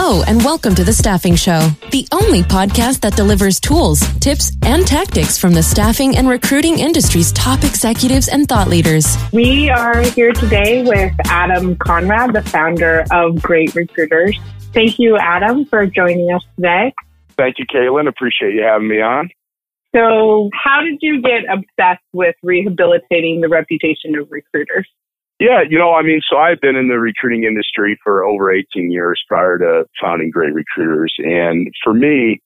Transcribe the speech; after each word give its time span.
Hello, 0.00 0.22
and 0.28 0.44
welcome 0.44 0.76
to 0.76 0.84
The 0.84 0.92
Staffing 0.92 1.34
Show, 1.34 1.70
the 1.90 2.06
only 2.12 2.44
podcast 2.44 3.00
that 3.00 3.16
delivers 3.16 3.58
tools, 3.58 3.98
tips, 4.20 4.52
and 4.62 4.86
tactics 4.86 5.36
from 5.36 5.52
the 5.52 5.62
staffing 5.62 6.16
and 6.16 6.28
recruiting 6.28 6.78
industry's 6.78 7.32
top 7.32 7.64
executives 7.64 8.28
and 8.28 8.48
thought 8.48 8.68
leaders. 8.68 9.16
We 9.32 9.68
are 9.70 10.02
here 10.02 10.30
today 10.32 10.84
with 10.84 11.12
Adam 11.24 11.74
Conrad, 11.78 12.32
the 12.32 12.42
founder 12.42 13.06
of 13.10 13.42
Great 13.42 13.74
Recruiters. 13.74 14.38
Thank 14.72 15.00
you, 15.00 15.18
Adam, 15.18 15.64
for 15.64 15.84
joining 15.84 16.32
us 16.32 16.44
today. 16.54 16.94
Thank 17.36 17.58
you, 17.58 17.66
Caitlin. 17.66 18.06
Appreciate 18.06 18.54
you 18.54 18.62
having 18.62 18.86
me 18.86 19.00
on. 19.00 19.30
So, 19.92 20.48
how 20.54 20.80
did 20.82 20.98
you 21.00 21.20
get 21.20 21.42
obsessed 21.52 22.04
with 22.12 22.36
rehabilitating 22.44 23.40
the 23.40 23.48
reputation 23.48 24.14
of 24.14 24.30
recruiters? 24.30 24.86
Yeah, 25.40 25.62
you 25.68 25.78
know, 25.78 25.94
I 25.94 26.02
mean, 26.02 26.20
so 26.28 26.36
I've 26.36 26.60
been 26.60 26.74
in 26.74 26.88
the 26.88 26.98
recruiting 26.98 27.44
industry 27.44 27.98
for 28.02 28.24
over 28.24 28.52
18 28.52 28.90
years 28.90 29.22
prior 29.28 29.56
to 29.58 29.84
founding 30.00 30.30
Great 30.30 30.52
Recruiters. 30.52 31.14
And 31.18 31.68
for 31.84 31.94
me, 31.94 32.42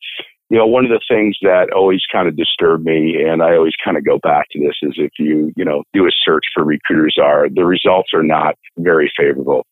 you 0.51 0.59
know, 0.59 0.67
one 0.67 0.85
of 0.85 0.91
the 0.91 1.01
things 1.09 1.39
that 1.41 1.73
always 1.75 2.03
kind 2.13 2.29
of 2.29 2.37
disturbed 2.37 2.85
me, 2.85 3.17
and 3.27 3.43
I 3.43 3.57
always 3.57 3.73
kind 3.83 3.97
of 3.97 4.05
go 4.05 4.19
back 4.23 4.49
to 4.53 4.61
this, 4.61 4.77
is 4.83 4.97
if 4.99 5.13
you, 5.19 5.51
you 5.57 5.65
know, 5.65 5.85
do 5.95 6.05
a 6.07 6.11
search 6.23 6.45
for 6.55 6.65
recruiters 6.65 7.17
are, 7.23 7.49
the 7.49 7.65
results 7.65 8.11
are 8.13 8.23
not 8.23 8.57
very 8.77 9.11
favorable. 9.17 9.65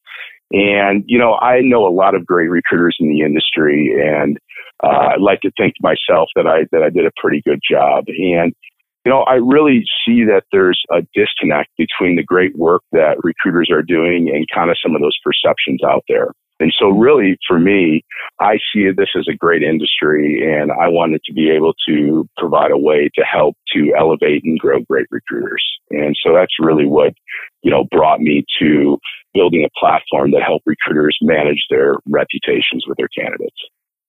And, 0.52 1.04
you 1.06 1.18
know, 1.18 1.34
I 1.34 1.60
know 1.60 1.86
a 1.86 1.92
lot 1.92 2.14
of 2.14 2.24
great 2.24 2.48
recruiters 2.48 2.96
in 2.98 3.10
the 3.10 3.20
industry 3.20 3.94
and, 4.02 4.38
uh, 4.82 5.12
I'd 5.12 5.20
like 5.20 5.42
to 5.42 5.52
think 5.58 5.74
myself 5.82 6.30
that 6.34 6.46
I, 6.46 6.64
that 6.72 6.82
I 6.82 6.88
did 6.88 7.04
a 7.04 7.12
pretty 7.20 7.42
good 7.44 7.60
job. 7.70 8.04
And, 8.08 8.54
you 9.04 9.10
know, 9.10 9.22
I 9.22 9.34
really 9.34 9.84
see 10.06 10.24
that 10.24 10.44
there's 10.52 10.82
a 10.90 11.00
disconnect 11.14 11.70
between 11.78 12.16
the 12.16 12.22
great 12.22 12.56
work 12.56 12.82
that 12.92 13.16
recruiters 13.22 13.70
are 13.70 13.82
doing 13.82 14.30
and 14.32 14.46
kind 14.54 14.70
of 14.70 14.76
some 14.82 14.94
of 14.94 15.00
those 15.00 15.16
perceptions 15.24 15.80
out 15.82 16.04
there. 16.08 16.32
And 16.60 16.72
so 16.78 16.88
really 16.88 17.38
for 17.48 17.58
me, 17.58 18.04
I 18.38 18.58
see 18.72 18.84
this 18.94 19.08
as 19.16 19.26
a 19.28 19.34
great 19.34 19.62
industry 19.62 20.42
and 20.44 20.70
I 20.70 20.88
wanted 20.88 21.22
to 21.24 21.32
be 21.32 21.50
able 21.50 21.72
to 21.88 22.28
provide 22.36 22.70
a 22.70 22.76
way 22.76 23.08
to 23.14 23.22
help 23.22 23.56
to 23.72 23.94
elevate 23.98 24.44
and 24.44 24.58
grow 24.58 24.80
great 24.80 25.06
recruiters. 25.10 25.64
And 25.88 26.14
so 26.22 26.34
that's 26.34 26.52
really 26.60 26.86
what, 26.86 27.14
you 27.62 27.70
know, 27.70 27.86
brought 27.90 28.20
me 28.20 28.44
to 28.60 28.98
building 29.32 29.64
a 29.64 29.80
platform 29.80 30.32
that 30.32 30.42
help 30.42 30.62
recruiters 30.66 31.16
manage 31.22 31.64
their 31.70 31.94
reputations 32.06 32.84
with 32.86 32.98
their 32.98 33.08
candidates. 33.16 33.56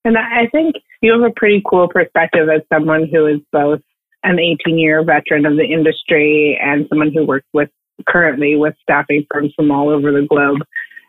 And 0.04 0.18
I 0.18 0.48
think 0.50 0.74
you 1.00 1.12
have 1.12 1.22
a 1.22 1.32
pretty 1.34 1.62
cool 1.66 1.88
perspective 1.88 2.48
as 2.54 2.60
someone 2.72 3.08
who 3.10 3.26
is 3.26 3.40
both 3.52 3.80
an 4.24 4.38
18 4.38 4.78
year 4.78 5.04
veteran 5.04 5.46
of 5.46 5.56
the 5.56 5.64
industry 5.64 6.58
and 6.62 6.86
someone 6.88 7.12
who 7.12 7.24
works 7.26 7.48
with 7.52 7.70
currently 8.08 8.56
with 8.56 8.74
staffing 8.82 9.26
firms 9.32 9.52
from 9.54 9.70
all 9.70 9.88
over 9.88 10.12
the 10.12 10.26
globe. 10.28 10.60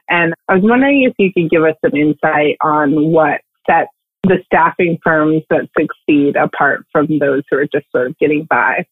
And 0.09 0.33
I 0.47 0.55
was 0.55 0.64
wondering 0.64 1.03
if 1.03 1.14
you 1.17 1.31
could 1.33 1.50
give 1.50 1.64
us 1.64 1.75
some 1.83 1.95
insight 1.95 2.58
on 2.61 3.11
what 3.11 3.42
sets 3.70 3.89
the 4.23 4.38
staffing 4.45 4.97
firms 5.03 5.44
that 5.50 5.70
succeed 5.78 6.36
apart 6.36 6.86
from 6.92 7.20
those 7.20 7.44
who 7.50 7.58
are 7.58 7.67
just 7.67 7.86
sort 7.92 8.08
of 8.08 8.17
getting 8.20 8.45
by. 8.50 8.86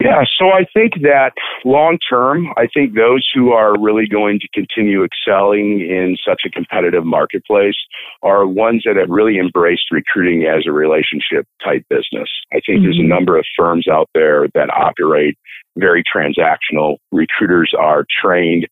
Yeah, 0.00 0.22
so 0.38 0.50
I 0.50 0.64
think 0.72 1.02
that 1.02 1.32
long 1.64 1.98
term, 2.08 2.52
I 2.56 2.68
think 2.72 2.94
those 2.94 3.28
who 3.34 3.50
are 3.50 3.74
really 3.80 4.06
going 4.06 4.38
to 4.38 4.48
continue 4.54 5.02
excelling 5.02 5.80
in 5.80 6.16
such 6.24 6.42
a 6.46 6.50
competitive 6.50 7.04
marketplace 7.04 7.74
are 8.22 8.46
ones 8.46 8.84
that 8.86 8.94
have 8.94 9.10
really 9.10 9.40
embraced 9.40 9.90
recruiting 9.90 10.46
as 10.46 10.64
a 10.68 10.72
relationship 10.72 11.46
type 11.64 11.84
business. 11.90 12.30
I 12.52 12.60
think 12.64 12.78
mm-hmm. 12.78 12.82
there's 12.84 12.98
a 12.98 13.00
mm-hmm. 13.00 13.08
number 13.08 13.36
of 13.36 13.44
firms 13.56 13.88
out 13.88 14.08
there 14.14 14.46
that 14.54 14.70
operate 14.70 15.36
very 15.76 16.04
transactional. 16.04 16.98
Recruiters 17.10 17.72
are 17.76 18.04
trained 18.22 18.68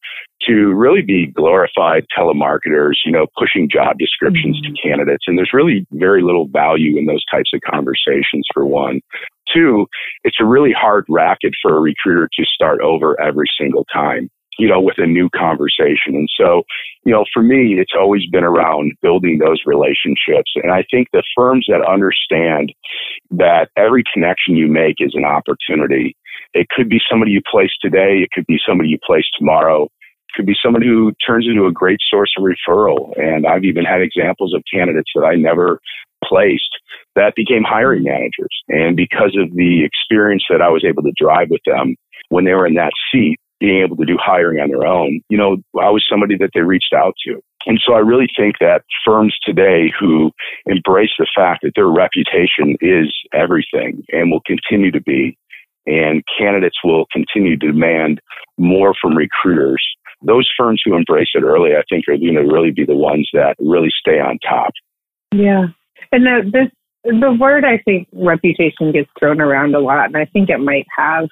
to 0.47 0.75
really 0.75 1.03
be 1.03 1.27
glorified 1.27 2.05
telemarketers, 2.17 2.95
you 3.05 3.11
know, 3.11 3.27
pushing 3.37 3.69
job 3.73 3.97
descriptions 3.99 4.61
mm-hmm. 4.63 4.75
to 4.75 4.89
candidates. 4.89 5.25
And 5.27 5.37
there's 5.37 5.53
really 5.53 5.87
very 5.93 6.23
little 6.23 6.47
value 6.47 6.99
in 6.99 7.07
those 7.07 7.25
types 7.33 7.51
of 7.53 7.61
conversations 7.69 8.47
for 8.55 8.65
one. 8.65 9.01
Two, 9.53 9.87
it's 10.25 10.39
a 10.41 10.45
really 10.45 10.73
hard 10.73 11.05
racket 11.09 11.55
for 11.63 11.77
a 11.77 11.81
recruiter 11.81 12.29
to 12.39 12.45
start 12.45 12.81
over 12.81 13.19
every 13.21 13.49
single 13.59 13.85
time, 13.93 14.29
you 14.59 14.69
know, 14.69 14.81
with 14.81 14.97
a 14.99 15.07
new 15.07 15.29
conversation. 15.31 16.15
And 16.15 16.29
so, 16.37 16.63
you 17.05 17.13
know, 17.13 17.25
for 17.33 17.43
me, 17.43 17.79
it's 17.79 17.93
always 17.99 18.23
been 18.31 18.45
around 18.45 18.93
building 19.03 19.39
those 19.39 19.63
relationships. 19.67 20.53
And 20.57 20.73
I 20.73 20.85
think 20.91 21.09
the 21.13 21.23
firms 21.37 21.67
that 21.69 21.87
understand 21.87 22.73
that 23.31 23.69
every 23.77 24.03
connection 24.13 24.57
you 24.57 24.67
make 24.67 24.97
is 24.99 25.13
an 25.15 25.25
opportunity. 25.25 26.17
It 26.55 26.69
could 26.71 26.89
be 26.89 27.01
somebody 27.09 27.33
you 27.33 27.43
place 27.51 27.73
today. 27.81 28.19
It 28.23 28.31
could 28.33 28.47
be 28.47 28.59
somebody 28.67 28.89
you 28.89 28.99
place 29.07 29.27
tomorrow. 29.39 29.89
Could 30.35 30.47
be 30.47 30.57
someone 30.63 30.83
who 30.83 31.13
turns 31.27 31.47
into 31.49 31.67
a 31.67 31.73
great 31.73 32.01
source 32.11 32.35
of 32.37 32.45
referral. 32.45 33.19
And 33.19 33.47
I've 33.47 33.65
even 33.65 33.85
had 33.85 34.03
examples 34.03 34.53
of 34.55 34.63
candidates 34.71 35.11
that 35.15 35.25
I 35.25 35.35
never 35.35 35.81
placed 36.29 36.71
that 37.15 37.35
became 37.35 37.63
hiring 37.65 38.05
managers. 38.05 38.63
And 38.69 38.97
because 38.97 39.37
of 39.41 39.55
the 39.55 39.85
experience 39.85 40.45
that 40.51 40.63
I 40.63 40.69
was 40.69 40.85
able 40.85 41.03
to 41.03 41.13
drive 41.19 41.49
with 41.51 41.63
them 41.67 41.97
when 42.29 42.45
they 42.45 42.53
were 42.53 42.67
in 42.67 42.75
that 42.75 42.93
seat, 43.13 43.39
being 43.59 43.83
able 43.83 43.97
to 43.97 44.05
do 44.05 44.19
hiring 44.21 44.61
on 44.61 44.69
their 44.69 44.87
own, 44.87 45.21
you 45.29 45.39
know, 45.39 45.57
I 45.81 45.91
was 45.91 46.05
somebody 46.09 46.37
that 46.39 46.51
they 46.55 46.61
reached 46.61 46.93
out 46.95 47.15
to. 47.27 47.41
And 47.67 47.81
so 47.85 47.95
I 47.95 47.99
really 47.99 48.29
think 48.37 48.57
that 48.61 48.83
firms 49.05 49.37
today 49.43 49.93
who 49.99 50.31
embrace 50.67 51.11
the 51.19 51.27
fact 51.35 51.63
that 51.63 51.73
their 51.75 51.89
reputation 51.89 52.77
is 52.81 53.13
everything 53.33 54.05
and 54.13 54.31
will 54.31 54.43
continue 54.47 54.93
to 54.93 55.01
be, 55.01 55.37
and 55.87 56.23
candidates 56.39 56.77
will 56.85 57.07
continue 57.13 57.57
to 57.57 57.73
demand 57.73 58.21
more 58.57 58.95
from 59.01 59.17
recruiters. 59.17 59.85
Those 60.23 60.49
firms 60.57 60.81
who 60.85 60.95
embrace 60.95 61.29
it 61.35 61.43
early, 61.43 61.73
I 61.73 61.83
think, 61.91 62.05
are 62.09 62.17
going 62.17 62.35
to 62.35 62.53
really 62.53 62.71
be 62.71 62.85
the 62.85 62.95
ones 62.95 63.29
that 63.33 63.57
really 63.59 63.91
stay 63.99 64.21
on 64.21 64.39
top. 64.49 64.73
Yeah. 65.35 65.67
And 66.17 66.25
the, 66.25 66.51
this 66.51 66.73
the 67.05 67.37
word 67.39 67.63
I 67.67 67.77
think 67.85 68.09
reputation 68.11 68.91
gets 68.91 69.11
thrown 69.19 69.39
around 69.39 69.75
a 69.75 69.81
lot, 69.81 70.07
and 70.07 70.17
I 70.17 70.25
think 70.25 70.49
it 70.49 70.59
might 70.59 70.87
have 70.97 71.29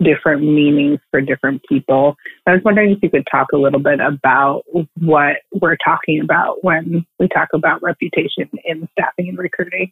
different 0.00 0.42
meanings 0.42 1.00
for 1.10 1.20
different 1.20 1.62
people. 1.68 2.14
I 2.46 2.52
was 2.52 2.60
wondering 2.64 2.92
if 2.92 2.98
you 3.02 3.10
could 3.10 3.26
talk 3.28 3.48
a 3.52 3.56
little 3.56 3.80
bit 3.80 3.98
about 3.98 4.62
what 5.00 5.38
we're 5.60 5.76
talking 5.84 6.20
about 6.22 6.62
when 6.62 7.04
we 7.18 7.26
talk 7.26 7.48
about 7.52 7.82
reputation 7.82 8.48
in 8.64 8.88
staffing 8.92 9.28
and 9.28 9.36
recruiting. 9.36 9.90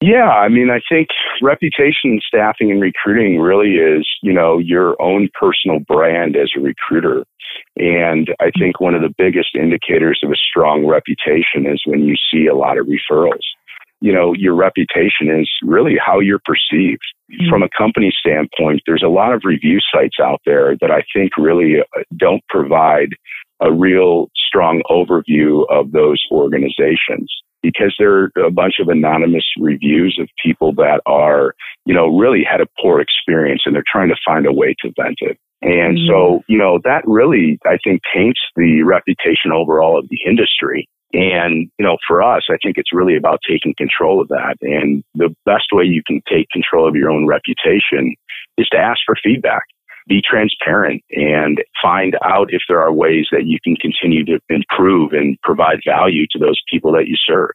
Yeah, 0.00 0.28
I 0.28 0.48
mean, 0.48 0.68
I 0.68 0.80
think 0.90 1.08
reputation 1.40 2.20
staffing 2.26 2.72
and 2.72 2.82
recruiting 2.82 3.38
really 3.38 3.76
is, 3.76 4.06
you 4.20 4.32
know, 4.32 4.58
your 4.58 5.00
own 5.00 5.28
personal 5.38 5.78
brand 5.78 6.36
as 6.36 6.50
a 6.56 6.60
recruiter. 6.60 7.24
And 7.76 8.28
I 8.40 8.50
think 8.58 8.80
one 8.80 8.94
of 8.94 9.00
the 9.00 9.14
biggest 9.16 9.54
indicators 9.54 10.20
of 10.22 10.30
a 10.30 10.36
strong 10.36 10.84
reputation 10.84 11.64
is 11.64 11.80
when 11.86 12.02
you 12.02 12.14
see 12.30 12.46
a 12.46 12.54
lot 12.54 12.78
of 12.78 12.86
referrals 12.86 13.45
you 14.00 14.12
know, 14.12 14.34
your 14.34 14.54
reputation 14.54 15.30
is 15.30 15.50
really 15.62 15.96
how 16.04 16.20
you're 16.20 16.40
perceived. 16.44 17.02
Mm-hmm. 17.30 17.50
From 17.50 17.62
a 17.62 17.68
company 17.76 18.12
standpoint, 18.18 18.82
there's 18.86 19.02
a 19.04 19.08
lot 19.08 19.32
of 19.32 19.42
review 19.44 19.78
sites 19.92 20.16
out 20.22 20.40
there 20.46 20.76
that 20.80 20.90
I 20.90 21.02
think 21.14 21.36
really 21.36 21.80
uh, 21.80 22.02
don't 22.16 22.42
provide 22.48 23.16
a 23.60 23.72
real 23.72 24.28
strong 24.34 24.82
overview 24.90 25.64
of 25.70 25.92
those 25.92 26.22
organizations 26.30 27.32
because 27.62 27.94
they're 27.98 28.30
a 28.44 28.50
bunch 28.50 28.74
of 28.80 28.88
anonymous 28.88 29.44
reviews 29.58 30.18
of 30.20 30.28
people 30.44 30.72
that 30.74 31.00
are, 31.06 31.54
you 31.84 31.94
know, 31.94 32.16
really 32.16 32.44
had 32.48 32.60
a 32.60 32.66
poor 32.80 33.00
experience 33.00 33.62
and 33.64 33.74
they're 33.74 33.82
trying 33.90 34.08
to 34.08 34.16
find 34.24 34.46
a 34.46 34.52
way 34.52 34.74
to 34.80 34.92
vent 35.00 35.16
it. 35.20 35.38
And 35.62 35.98
mm-hmm. 35.98 36.08
so, 36.08 36.42
you 36.48 36.58
know, 36.58 36.78
that 36.84 37.02
really, 37.06 37.58
I 37.64 37.78
think, 37.82 38.02
taints 38.14 38.40
the 38.54 38.82
reputation 38.82 39.52
overall 39.52 39.98
of 39.98 40.06
the 40.10 40.18
industry. 40.26 40.88
And, 41.12 41.70
you 41.78 41.86
know, 41.86 41.96
for 42.06 42.22
us, 42.22 42.44
I 42.50 42.56
think 42.62 42.76
it's 42.76 42.92
really 42.92 43.16
about 43.16 43.40
taking 43.48 43.74
control 43.78 44.20
of 44.20 44.28
that. 44.28 44.56
And 44.60 45.04
the 45.14 45.34
best 45.44 45.66
way 45.72 45.84
you 45.84 46.02
can 46.06 46.20
take 46.30 46.48
control 46.50 46.88
of 46.88 46.96
your 46.96 47.10
own 47.10 47.26
reputation 47.26 48.14
is 48.58 48.68
to 48.68 48.78
ask 48.78 49.00
for 49.06 49.14
feedback. 49.22 49.62
Be 50.08 50.22
transparent 50.22 51.02
and 51.10 51.62
find 51.82 52.16
out 52.24 52.48
if 52.50 52.62
there 52.68 52.80
are 52.80 52.92
ways 52.92 53.26
that 53.32 53.46
you 53.46 53.58
can 53.64 53.76
continue 53.76 54.24
to 54.26 54.38
improve 54.48 55.12
and 55.12 55.36
provide 55.42 55.80
value 55.86 56.26
to 56.30 56.38
those 56.38 56.60
people 56.70 56.92
that 56.92 57.06
you 57.06 57.16
serve. 57.16 57.50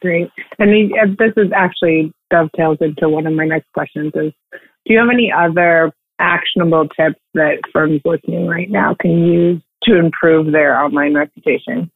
Great. 0.00 0.30
And 0.58 0.92
uh, 0.92 1.06
this 1.18 1.32
is 1.36 1.52
actually 1.54 2.10
dovetails 2.30 2.78
into 2.80 3.08
one 3.08 3.26
of 3.26 3.34
my 3.34 3.44
next 3.44 3.70
questions 3.74 4.12
is, 4.14 4.32
do 4.52 4.92
you 4.92 4.98
have 4.98 5.10
any 5.12 5.30
other 5.30 5.92
actionable 6.18 6.88
tips 6.88 7.20
that 7.34 7.58
firms 7.72 8.00
listening 8.04 8.46
right 8.46 8.70
now 8.70 8.96
can 8.98 9.26
use 9.26 9.62
to 9.82 9.98
improve 9.98 10.52
their 10.52 10.78
online 10.78 11.14
reputation? 11.14 11.90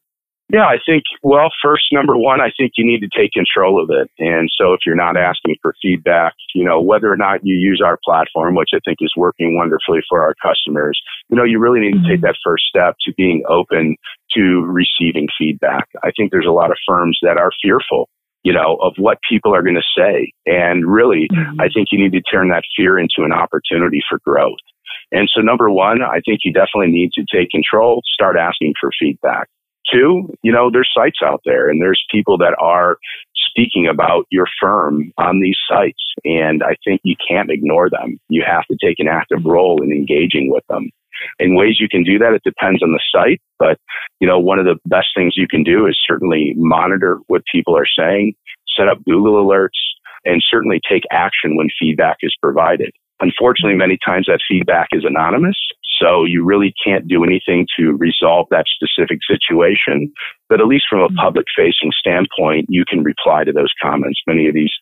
Yeah, 0.51 0.65
I 0.65 0.79
think, 0.85 1.05
well, 1.23 1.51
first, 1.63 1.85
number 1.93 2.17
one, 2.17 2.41
I 2.41 2.51
think 2.57 2.73
you 2.77 2.87
need 2.87 3.01
to 3.01 3.09
take 3.15 3.33
control 3.33 3.83
of 3.83 3.91
it. 3.91 4.11
And 4.19 4.49
so 4.57 4.73
if 4.73 4.81
you're 4.87 4.97
not 4.97 5.17
asking 5.17 5.57
for 5.61 5.75
feedback, 5.83 6.33
you 6.55 6.65
know, 6.65 6.81
whether 6.81 7.13
or 7.13 7.19
not 7.19 7.41
you 7.43 7.55
use 7.55 7.83
our 7.85 7.99
platform, 8.03 8.55
which 8.55 8.71
I 8.75 8.79
think 8.83 8.99
is 9.03 9.13
working 9.15 9.59
wonderfully 9.59 10.01
for 10.09 10.23
our 10.23 10.35
customers, 10.41 10.99
you 11.29 11.37
know, 11.37 11.45
you 11.45 11.59
really 11.59 11.81
need 11.81 11.93
to 11.93 12.09
take 12.09 12.21
mm-hmm. 12.21 12.27
that 12.27 12.37
first 12.43 12.65
step 12.65 12.97
to 13.03 13.13
being 13.15 13.43
open 13.47 13.97
to 14.37 14.65
receiving 14.65 15.29
feedback. 15.39 15.87
I 16.03 16.13
think 16.17 16.33
there's 16.33 16.49
a 16.49 16.53
lot 16.53 16.71
of 16.71 16.79
firms 16.87 17.19
that 17.23 17.37
are 17.37 17.51
fearful 17.63 18.09
you 18.45 18.53
know, 18.53 18.79
of 18.81 18.95
what 18.97 19.19
people 19.29 19.55
are 19.55 19.63
going 19.63 19.75
to 19.75 19.83
say. 20.01 20.33
And 20.47 20.87
really, 20.87 21.29
mm-hmm. 21.31 21.61
I 21.61 21.69
think 21.75 21.89
you 21.91 21.99
need 21.99 22.13
to 22.13 22.23
turn 22.23 22.49
that 22.51 22.63
fear 22.77 22.99
into 22.99 23.25
an 23.25 23.33
opportunity 23.33 24.01
for 24.09 24.21
growth. 24.25 24.63
And 25.11 25.29
so 25.35 25.43
number 25.43 25.69
one, 25.71 26.03
I 26.03 26.21
think 26.25 26.41
you 26.45 26.53
definitely 26.53 26.93
need 26.93 27.11
to 27.15 27.25
take 27.31 27.51
control, 27.51 28.01
start 28.15 28.37
asking 28.39 28.75
for 28.81 28.91
feedback. 28.99 29.49
Two, 29.93 30.33
you 30.43 30.53
know, 30.53 30.71
there's 30.71 30.91
sites 30.95 31.19
out 31.25 31.41
there 31.45 31.69
and 31.69 31.81
there's 31.81 32.03
people 32.11 32.37
that 32.39 32.55
are 32.61 32.99
speaking 33.35 33.89
about 33.89 34.27
your 34.31 34.47
firm 34.61 35.13
on 35.17 35.41
these 35.41 35.57
sites. 35.69 36.03
And 36.25 36.63
I 36.63 36.77
think 36.85 37.01
you 37.05 37.17
can't 37.27 37.51
ignore 37.51 37.89
them. 37.91 38.21
You 38.29 38.45
have 38.47 38.67
to 38.67 38.77
take 38.83 38.99
an 38.99 39.09
active 39.09 39.45
role 39.45 39.83
in 39.83 39.91
engaging 39.91 40.51
with 40.53 40.65
them. 40.69 40.91
In 41.39 41.57
ways 41.57 41.81
you 41.81 41.89
can 41.89 42.05
do 42.05 42.19
that, 42.19 42.35
it 42.35 42.43
depends 42.45 42.83
on 42.83 42.93
the 42.93 43.01
site. 43.11 43.41
But, 43.59 43.79
you 44.21 44.29
know, 44.29 44.39
one 44.39 44.59
of 44.59 44.67
the 44.67 44.79
best 44.87 45.09
things 45.17 45.35
you 45.37 45.49
can 45.49 45.65
do 45.65 45.87
is 45.87 45.99
certainly 46.07 46.53
monitor 46.57 47.19
what 47.27 47.43
people 47.53 47.77
are 47.77 47.89
saying, 47.99 48.35
set 48.77 48.89
up 48.89 49.05
Google 49.05 49.45
alerts, 49.45 49.79
and 50.25 50.43
certainly 50.49 50.81
take 50.89 51.03
action 51.11 51.57
when 51.57 51.69
feedback 51.79 52.19
is 52.21 52.37
provided. 52.41 52.93
Unfortunately, 53.21 53.77
many 53.77 53.99
times 54.05 54.27
that 54.27 54.41
feedback 54.49 54.89
is 54.93 55.05
anonymous. 55.05 55.57
So 56.01 56.25
you 56.25 56.45
really 56.45 56.73
can't 56.85 57.09
do 57.09 57.25
anything 57.25 57.67
to 57.77 57.97
resolve 57.97 58.47
that 58.51 58.67
specific 58.69 59.19
situation. 59.27 60.13
But 60.49 60.61
at 60.61 60.67
least 60.67 60.85
from 60.89 61.01
a 61.01 61.09
public 61.21 61.47
facing 61.57 61.91
standpoint, 61.99 62.67
you 62.69 62.85
can 62.89 63.03
reply 63.03 63.45
to 63.45 63.53
those 63.53 63.73
comments. 63.83 64.21
Many 64.27 64.47
of 64.47 64.55
these 64.55 64.73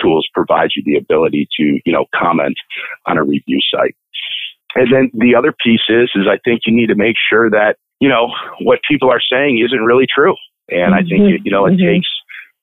tools 0.00 0.28
provide 0.34 0.70
you 0.76 0.82
the 0.84 0.96
ability 0.98 1.48
to, 1.58 1.80
you 1.84 1.92
know, 1.92 2.04
comment 2.14 2.56
on 3.06 3.16
a 3.16 3.24
review 3.24 3.58
site. 3.72 3.96
And 4.74 4.92
then 4.92 5.10
the 5.14 5.34
other 5.34 5.54
piece 5.64 5.88
is, 5.88 6.10
is 6.14 6.26
I 6.28 6.38
think 6.44 6.62
you 6.66 6.76
need 6.76 6.88
to 6.88 6.94
make 6.94 7.16
sure 7.30 7.48
that, 7.50 7.76
you 7.98 8.08
know, 8.10 8.28
what 8.60 8.80
people 8.86 9.10
are 9.10 9.20
saying 9.20 9.62
isn't 9.64 9.84
really 9.84 10.06
true. 10.12 10.34
And 10.68 10.94
I 10.94 10.98
think, 10.98 11.22
mm-hmm. 11.22 11.46
you 11.46 11.50
know, 11.50 11.64
it 11.64 11.72
mm-hmm. 11.74 11.86
takes 11.86 12.08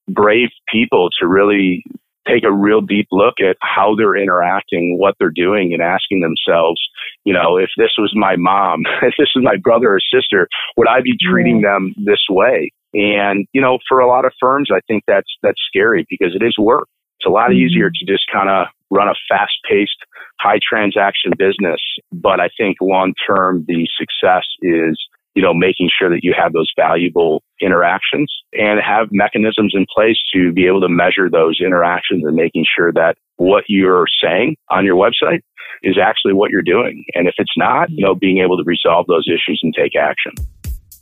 brave 0.07 0.49
people 0.71 1.09
to 1.19 1.27
really 1.27 1.83
take 2.27 2.43
a 2.43 2.51
real 2.51 2.81
deep 2.81 3.07
look 3.11 3.35
at 3.39 3.57
how 3.61 3.95
they're 3.95 4.15
interacting, 4.15 4.97
what 4.97 5.15
they're 5.19 5.31
doing, 5.33 5.73
and 5.73 5.81
asking 5.81 6.21
themselves, 6.21 6.79
you 7.23 7.33
know, 7.33 7.57
if 7.57 7.69
this 7.77 7.91
was 7.97 8.13
my 8.15 8.35
mom, 8.35 8.83
if 9.01 9.13
this 9.17 9.29
was 9.35 9.43
my 9.43 9.57
brother 9.57 9.93
or 9.93 9.99
sister, 9.99 10.47
would 10.77 10.87
I 10.87 11.01
be 11.01 11.17
treating 11.19 11.61
them 11.61 11.93
this 11.97 12.25
way? 12.29 12.71
And, 12.93 13.47
you 13.53 13.61
know, 13.61 13.79
for 13.87 13.99
a 13.99 14.07
lot 14.07 14.25
of 14.25 14.33
firms, 14.39 14.69
I 14.71 14.79
think 14.87 15.03
that's, 15.07 15.29
that's 15.41 15.59
scary 15.67 16.05
because 16.09 16.35
it 16.39 16.45
is 16.45 16.55
work. 16.57 16.87
It's 17.19 17.27
a 17.27 17.31
lot 17.31 17.49
mm-hmm. 17.49 17.59
easier 17.59 17.89
to 17.89 18.05
just 18.05 18.25
kind 18.31 18.49
of 18.49 18.67
run 18.91 19.07
a 19.07 19.15
fast 19.27 19.53
paced, 19.67 19.97
high 20.39 20.59
transaction 20.67 21.31
business. 21.37 21.81
But 22.11 22.39
I 22.39 22.49
think 22.55 22.77
long 22.81 23.13
term, 23.27 23.65
the 23.67 23.87
success 23.97 24.43
is 24.61 24.99
you 25.35 25.41
know, 25.41 25.53
making 25.53 25.89
sure 25.97 26.09
that 26.09 26.19
you 26.23 26.33
have 26.37 26.53
those 26.53 26.71
valuable 26.77 27.43
interactions 27.59 28.31
and 28.53 28.79
have 28.79 29.07
mechanisms 29.11 29.73
in 29.75 29.85
place 29.93 30.17
to 30.33 30.53
be 30.53 30.67
able 30.67 30.81
to 30.81 30.89
measure 30.89 31.29
those 31.29 31.59
interactions 31.59 32.23
and 32.25 32.35
making 32.35 32.65
sure 32.75 32.91
that 32.93 33.15
what 33.37 33.63
you're 33.67 34.05
saying 34.23 34.55
on 34.69 34.85
your 34.85 34.95
website 34.95 35.41
is 35.81 35.97
actually 36.01 36.33
what 36.33 36.51
you're 36.51 36.61
doing. 36.61 37.03
And 37.15 37.27
if 37.27 37.33
it's 37.37 37.53
not, 37.57 37.89
you 37.89 38.05
know, 38.05 38.15
being 38.15 38.39
able 38.39 38.57
to 38.57 38.63
resolve 38.65 39.07
those 39.07 39.27
issues 39.27 39.59
and 39.63 39.73
take 39.75 39.93
action. 39.95 40.33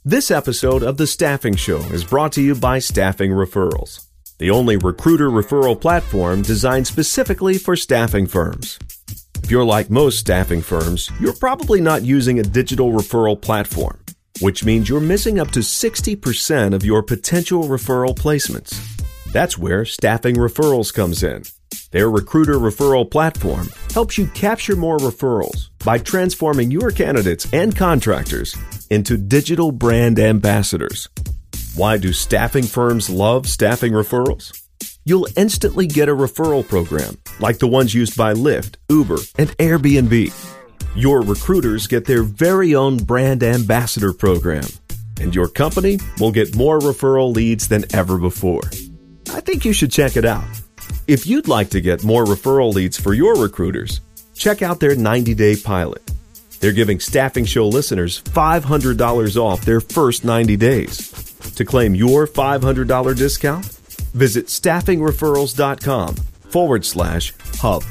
This 0.03 0.31
episode 0.31 0.81
of 0.81 0.97
The 0.97 1.05
Staffing 1.05 1.55
Show 1.55 1.79
is 1.91 2.03
brought 2.03 2.31
to 2.33 2.41
you 2.41 2.55
by 2.55 2.79
Staffing 2.79 3.31
Referrals, 3.31 4.07
the 4.39 4.49
only 4.49 4.77
recruiter 4.77 5.29
referral 5.29 5.79
platform 5.79 6.41
designed 6.41 6.87
specifically 6.87 7.59
for 7.59 7.75
staffing 7.75 8.25
firms. 8.25 8.79
If 9.43 9.51
you're 9.51 9.65
like 9.65 9.91
most 9.91 10.17
staffing 10.17 10.61
firms, 10.61 11.11
you're 11.19 11.33
probably 11.33 11.81
not 11.81 12.03
using 12.03 12.39
a 12.39 12.43
digital 12.43 12.91
referral 12.91 13.39
platform 13.39 14.00
which 14.39 14.63
means 14.63 14.87
you're 14.87 14.99
missing 14.99 15.39
up 15.39 15.51
to 15.51 15.59
60% 15.59 16.73
of 16.73 16.85
your 16.85 17.03
potential 17.03 17.63
referral 17.65 18.15
placements. 18.15 18.79
That's 19.31 19.57
where 19.57 19.85
Staffing 19.85 20.35
Referrals 20.35 20.93
comes 20.93 21.23
in. 21.23 21.43
Their 21.91 22.09
recruiter 22.09 22.55
referral 22.55 23.09
platform 23.09 23.69
helps 23.93 24.17
you 24.17 24.27
capture 24.27 24.75
more 24.75 24.97
referrals 24.97 25.69
by 25.83 25.97
transforming 25.97 26.71
your 26.71 26.91
candidates 26.91 27.47
and 27.53 27.75
contractors 27.75 28.55
into 28.89 29.17
digital 29.17 29.71
brand 29.71 30.19
ambassadors. 30.19 31.09
Why 31.75 31.97
do 31.97 32.13
staffing 32.13 32.63
firms 32.63 33.09
love 33.09 33.47
staffing 33.47 33.93
referrals? 33.93 34.57
You'll 35.05 35.27
instantly 35.35 35.87
get 35.87 36.09
a 36.09 36.15
referral 36.15 36.67
program 36.67 37.17
like 37.39 37.59
the 37.59 37.67
ones 37.67 37.93
used 37.93 38.17
by 38.17 38.33
Lyft, 38.33 38.75
Uber, 38.89 39.17
and 39.37 39.49
Airbnb 39.57 40.60
your 40.95 41.21
recruiters 41.21 41.87
get 41.87 42.05
their 42.05 42.23
very 42.23 42.75
own 42.75 42.97
brand 42.97 43.43
ambassador 43.43 44.13
program, 44.13 44.65
and 45.19 45.33
your 45.33 45.47
company 45.47 45.99
will 46.19 46.31
get 46.31 46.55
more 46.55 46.79
referral 46.79 47.33
leads 47.33 47.67
than 47.67 47.85
ever 47.93 48.17
before. 48.17 48.61
I 49.33 49.39
think 49.39 49.65
you 49.65 49.73
should 49.73 49.91
check 49.91 50.17
it 50.17 50.25
out. 50.25 50.43
If 51.07 51.25
you'd 51.25 51.47
like 51.47 51.69
to 51.71 51.81
get 51.81 52.03
more 52.03 52.25
referral 52.25 52.73
leads 52.73 52.99
for 52.99 53.13
your 53.13 53.35
recruiters, 53.35 54.01
check 54.35 54.61
out 54.61 54.79
their 54.79 54.95
90 54.95 55.33
day 55.33 55.55
pilot. 55.55 56.01
They're 56.59 56.71
giving 56.71 56.99
Staffing 56.99 57.45
Show 57.45 57.67
listeners 57.67 58.21
$500 58.21 59.37
off 59.37 59.65
their 59.65 59.81
first 59.81 60.23
90 60.23 60.57
days. 60.57 61.11
To 61.55 61.65
claim 61.65 61.95
your 61.95 62.27
$500 62.27 63.15
discount, 63.15 63.65
visit 64.13 64.45
staffingreferrals.com 64.45 66.15
forward 66.15 66.85
slash 66.85 67.33
hub. 67.55 67.83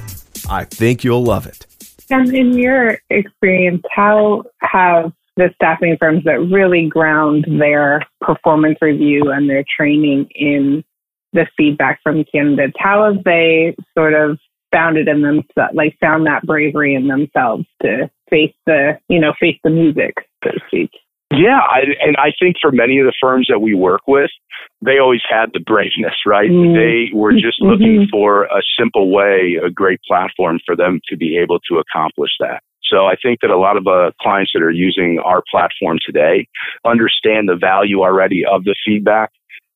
I 0.49 0.65
think 0.65 1.03
you'll 1.03 1.25
love 1.25 1.47
it. 1.47 1.67
And 2.11 2.35
in 2.35 2.59
your 2.59 2.99
experience, 3.09 3.83
how 3.91 4.45
have 4.61 5.13
the 5.37 5.51
staffing 5.55 5.97
firms 5.99 6.25
that 6.25 6.41
really 6.41 6.89
ground 6.89 7.47
their 7.59 8.03
performance 8.21 8.79
review 8.81 9.31
and 9.31 9.49
their 9.49 9.65
training 9.77 10.29
in 10.35 10.85
the 11.33 11.47
feedback 11.57 12.01
from 12.03 12.25
candidates, 12.25 12.75
how 12.79 13.13
have 13.13 13.23
they 13.25 13.75
sort 13.97 14.15
of 14.15 14.39
found 14.73 14.97
it 14.97 15.09
in 15.09 15.23
themselves, 15.23 15.75
like 15.75 15.97
found 16.01 16.27
that 16.27 16.45
bravery 16.45 16.95
in 16.95 17.09
themselves 17.09 17.65
to 17.83 18.11
face 18.29 18.55
the, 18.67 18.99
you 19.09 19.21
know, 19.21 19.33
face 19.41 19.59
the 19.65 19.71
music, 19.71 20.15
so 20.45 20.51
to 20.51 20.59
speak? 20.67 20.91
Yeah, 21.33 21.61
I, 21.61 21.83
and 22.05 22.17
I 22.17 22.33
think 22.41 22.57
for 22.61 22.73
many 22.73 22.99
of 22.99 23.07
the 23.07 23.15
firms 23.21 23.47
that 23.49 23.61
we 23.61 23.75
work 23.75 24.03
with, 24.09 24.31
they 24.85 24.99
always 24.99 25.21
had 25.29 25.51
the 25.53 25.61
braveness, 25.61 26.15
right? 26.27 26.51
Mm. 26.51 26.75
They 26.75 27.17
were 27.17 27.33
just 27.33 27.61
mm-hmm. 27.61 27.71
looking 27.71 28.09
for 28.11 28.45
a 28.45 28.63
simple 28.79 29.11
way, 29.11 29.59
a 29.65 29.71
great 29.71 30.01
platform 30.07 30.59
for 30.65 30.77
them 30.77 31.01
to 31.09 31.17
be 31.17 31.39
able 31.39 31.61
to 31.71 31.79
accomplish 31.79 32.31
that. 32.41 32.63
So 32.83 33.07
I 33.07 33.15
think 33.23 33.41
that 33.43 33.51
a 33.51 33.59
lot 33.59 33.77
of 33.77 33.87
uh, 33.87 34.11
clients 34.21 34.51
that 34.55 34.63
are 34.63 34.71
using 34.71 35.21
our 35.25 35.43
platform 35.51 35.99
today 36.05 36.49
understand 36.85 37.49
the 37.49 37.57
value 37.57 38.03
already 38.03 38.43
of 38.45 38.65
the 38.65 38.75
feedback, 38.85 39.31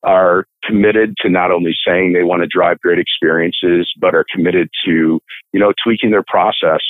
are 0.05 0.47
committed 0.63 1.15
to 1.19 1.31
not 1.31 1.51
only 1.51 1.75
saying 1.87 2.13
they 2.13 2.23
want 2.23 2.43
to 2.43 2.47
drive 2.47 2.79
great 2.81 2.99
experiences, 2.99 3.93
but 3.99 4.15
are 4.15 4.25
committed 4.33 4.69
to, 4.85 5.21
you 5.53 5.61
know, 5.61 5.73
tweaking 5.83 6.11
their 6.11 6.25
process 6.27 6.81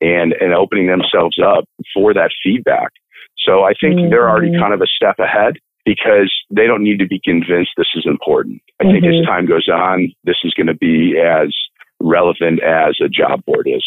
and, 0.00 0.32
and 0.40 0.54
opening 0.54 0.86
themselves 0.86 1.36
up 1.44 1.64
for 1.92 2.14
that 2.14 2.30
feedback. 2.42 2.90
So 3.38 3.64
I 3.64 3.72
think 3.80 3.96
mm-hmm. 3.96 4.10
they're 4.10 4.28
already 4.28 4.50
mm-hmm. 4.50 4.62
kind 4.62 4.74
of 4.74 4.80
a 4.80 4.86
step 4.86 5.18
ahead 5.18 5.58
because 5.84 6.32
they 6.50 6.66
don't 6.66 6.84
need 6.84 6.98
to 6.98 7.06
be 7.06 7.20
convinced 7.22 7.70
this 7.76 7.88
is 7.94 8.06
important. 8.06 8.60
I 8.80 8.84
mm-hmm. 8.84 8.92
think 8.92 9.04
as 9.04 9.10
mm-hmm. 9.10 9.30
time 9.30 9.46
goes 9.46 9.68
on, 9.68 10.12
this 10.24 10.36
is 10.44 10.54
going 10.54 10.66
to 10.66 10.74
be 10.74 11.14
as 11.18 11.54
relevant 12.00 12.62
as 12.62 12.96
a 13.02 13.08
job 13.08 13.44
board 13.44 13.68
is. 13.68 13.84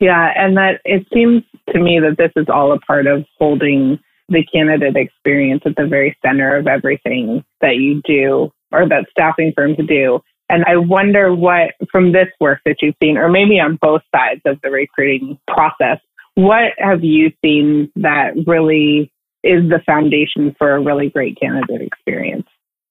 Yeah, 0.00 0.32
and 0.36 0.56
that 0.56 0.80
it 0.84 1.06
seems 1.12 1.42
to 1.72 1.80
me 1.80 2.00
that 2.00 2.16
this 2.18 2.30
is 2.36 2.46
all 2.48 2.72
a 2.72 2.78
part 2.78 3.06
of 3.06 3.24
holding 3.38 3.98
the 4.28 4.44
candidate 4.44 4.96
experience 4.96 5.62
at 5.64 5.74
the 5.76 5.86
very 5.86 6.16
center 6.24 6.56
of 6.56 6.66
everything 6.66 7.44
that 7.60 7.76
you 7.76 8.00
do 8.04 8.52
or 8.70 8.88
that 8.88 9.06
staffing 9.10 9.52
firms 9.56 9.78
do. 9.88 10.20
And 10.50 10.64
I 10.64 10.76
wonder 10.76 11.34
what, 11.34 11.74
from 11.90 12.12
this 12.12 12.28
work 12.40 12.60
that 12.64 12.76
you've 12.80 12.94
seen, 13.02 13.16
or 13.16 13.28
maybe 13.28 13.58
on 13.60 13.78
both 13.80 14.02
sides 14.14 14.40
of 14.46 14.60
the 14.62 14.70
recruiting 14.70 15.38
process, 15.46 15.98
what 16.34 16.72
have 16.78 17.02
you 17.02 17.32
seen 17.44 17.90
that 17.96 18.32
really 18.46 19.10
is 19.44 19.68
the 19.68 19.80
foundation 19.86 20.54
for 20.58 20.74
a 20.74 20.82
really 20.82 21.10
great 21.10 21.38
candidate 21.40 21.82
experience? 21.82 22.46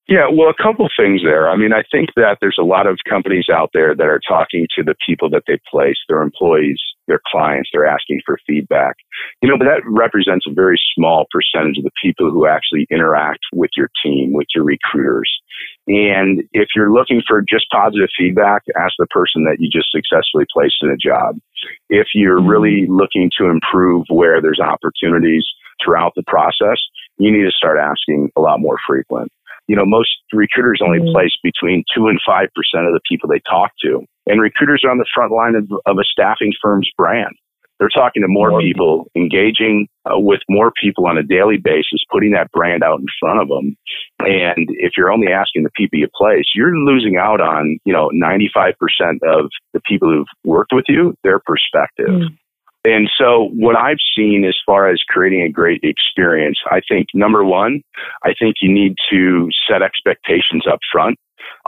Yeah, 0.08 0.28
well, 0.32 0.48
a 0.50 0.64
couple 0.64 0.88
things 0.98 1.20
there. 1.22 1.50
I 1.50 1.58
mean, 1.58 1.74
I 1.74 1.84
think 1.92 2.12
that 2.16 2.38
there's 2.40 2.58
a 2.58 2.64
lot 2.64 2.88
of 2.88 2.98
companies 3.10 3.48
out 3.52 3.72
there 3.74 3.94
that 3.94 4.08
are 4.08 4.22
talking 4.26 4.66
to 4.78 4.84
the 4.84 4.96
people 5.06 5.30
that 5.32 5.44
they 5.48 5.60
place, 5.70 5.98
their 6.08 6.22
employees, 6.22 6.80
their 7.10 7.20
clients. 7.30 7.70
They're 7.74 7.86
asking 7.86 8.22
for 8.26 8.38
feedback. 8.48 8.96
You 9.42 9.50
know, 9.50 9.58
but 9.58 9.66
that 9.66 9.84
represents 9.86 10.46
a 10.48 10.54
very 10.54 10.80
small 10.96 11.26
percentage 11.30 11.78
of 11.78 11.84
the 11.84 11.92
people 12.02 12.32
who 12.32 12.48
actually 12.48 12.88
interact 12.90 13.42
with 13.52 13.72
your 13.76 13.90
team, 14.02 14.32
with 14.32 14.48
your 14.56 14.64
recruiters. 14.64 15.30
And 15.88 16.44
if 16.54 16.70
you're 16.74 16.94
looking 16.94 17.22
for 17.28 17.42
just 17.42 17.66
positive 17.70 18.10
feedback, 18.18 18.64
ask 18.80 18.94
the 18.98 19.08
person 19.08 19.44
that 19.44 19.58
you 19.60 19.70
just 19.70 19.92
successfully 19.92 20.46
placed 20.54 20.78
in 20.82 20.90
a 20.90 20.96
job. 20.96 21.36
If 21.90 22.08
you're 22.14 22.42
really 22.42 22.88
looking 22.88 23.30
to 23.40 23.48
improve 23.48 24.06
where 24.08 24.42
there's 24.42 24.62
opportunities 24.62 25.44
throughout 25.84 26.14
the 26.16 26.24
process, 26.28 26.80
you 27.18 27.32
need 27.32 27.46
to 27.46 27.52
start 27.52 27.78
asking 27.80 28.32
a 28.36 28.42
lot 28.42 28.60
more 28.60 28.78
frequent. 28.88 29.32
You 29.68 29.76
know, 29.76 29.86
most 29.86 30.10
recruiters 30.32 30.82
only 30.84 31.00
mm-hmm. 31.00 31.12
place 31.12 31.36
between 31.44 31.84
two 31.94 32.08
and 32.08 32.20
five 32.26 32.50
percent 32.56 32.88
of 32.88 32.94
the 32.94 33.02
people 33.10 33.30
they 33.30 33.42
talk 33.50 33.72
to. 33.84 34.06
And 34.28 34.42
recruiters 34.42 34.84
are 34.86 34.92
on 34.92 34.98
the 34.98 35.10
front 35.14 35.32
line 35.32 35.56
of, 35.56 35.70
of 35.86 35.98
a 35.98 36.04
staffing 36.04 36.54
firm's 36.62 36.90
brand. 36.98 37.36
They're 37.80 37.90
talking 37.90 38.24
to 38.24 38.28
more, 38.28 38.50
more 38.50 38.62
people, 38.62 39.06
people, 39.06 39.12
engaging 39.16 39.88
uh, 40.06 40.18
with 40.18 40.40
more 40.50 40.72
people 40.82 41.06
on 41.06 41.18
a 41.18 41.24
daily 41.24 41.58
basis, 41.58 42.04
putting 42.12 42.32
that 42.32 42.52
brand 42.52 42.84
out 42.84 43.00
in 43.00 43.06
front 43.20 43.40
of 43.40 43.48
them. 43.48 43.78
And 44.20 44.68
if 44.80 44.94
you're 44.98 45.12
only 45.12 45.28
asking 45.32 45.64
the 45.64 45.70
people 45.76 46.00
you 46.00 46.08
place, 46.16 46.46
you're 46.56 46.76
losing 46.76 47.18
out 47.18 47.40
on, 47.40 47.78
you 47.86 47.94
know, 47.94 48.10
95% 48.10 48.74
of 49.24 49.52
the 49.74 49.82
people 49.86 50.10
who've 50.10 50.28
worked 50.44 50.72
with 50.74 50.86
you, 50.88 51.16
their 51.24 51.40
perspective. 51.40 52.08
Mm. 52.08 52.38
And 52.88 53.10
so 53.18 53.50
what 53.52 53.76
I've 53.76 53.98
seen 54.16 54.46
as 54.48 54.56
far 54.66 54.90
as 54.90 55.02
creating 55.10 55.42
a 55.42 55.50
great 55.50 55.82
experience, 55.84 56.58
I 56.72 56.80
think 56.88 57.08
number 57.14 57.44
one, 57.44 57.82
I 58.24 58.34
think 58.40 58.56
you 58.62 58.72
need 58.74 58.96
to 59.12 59.50
set 59.70 59.82
expectations 59.82 60.64
up 60.72 60.80
front. 60.90 61.18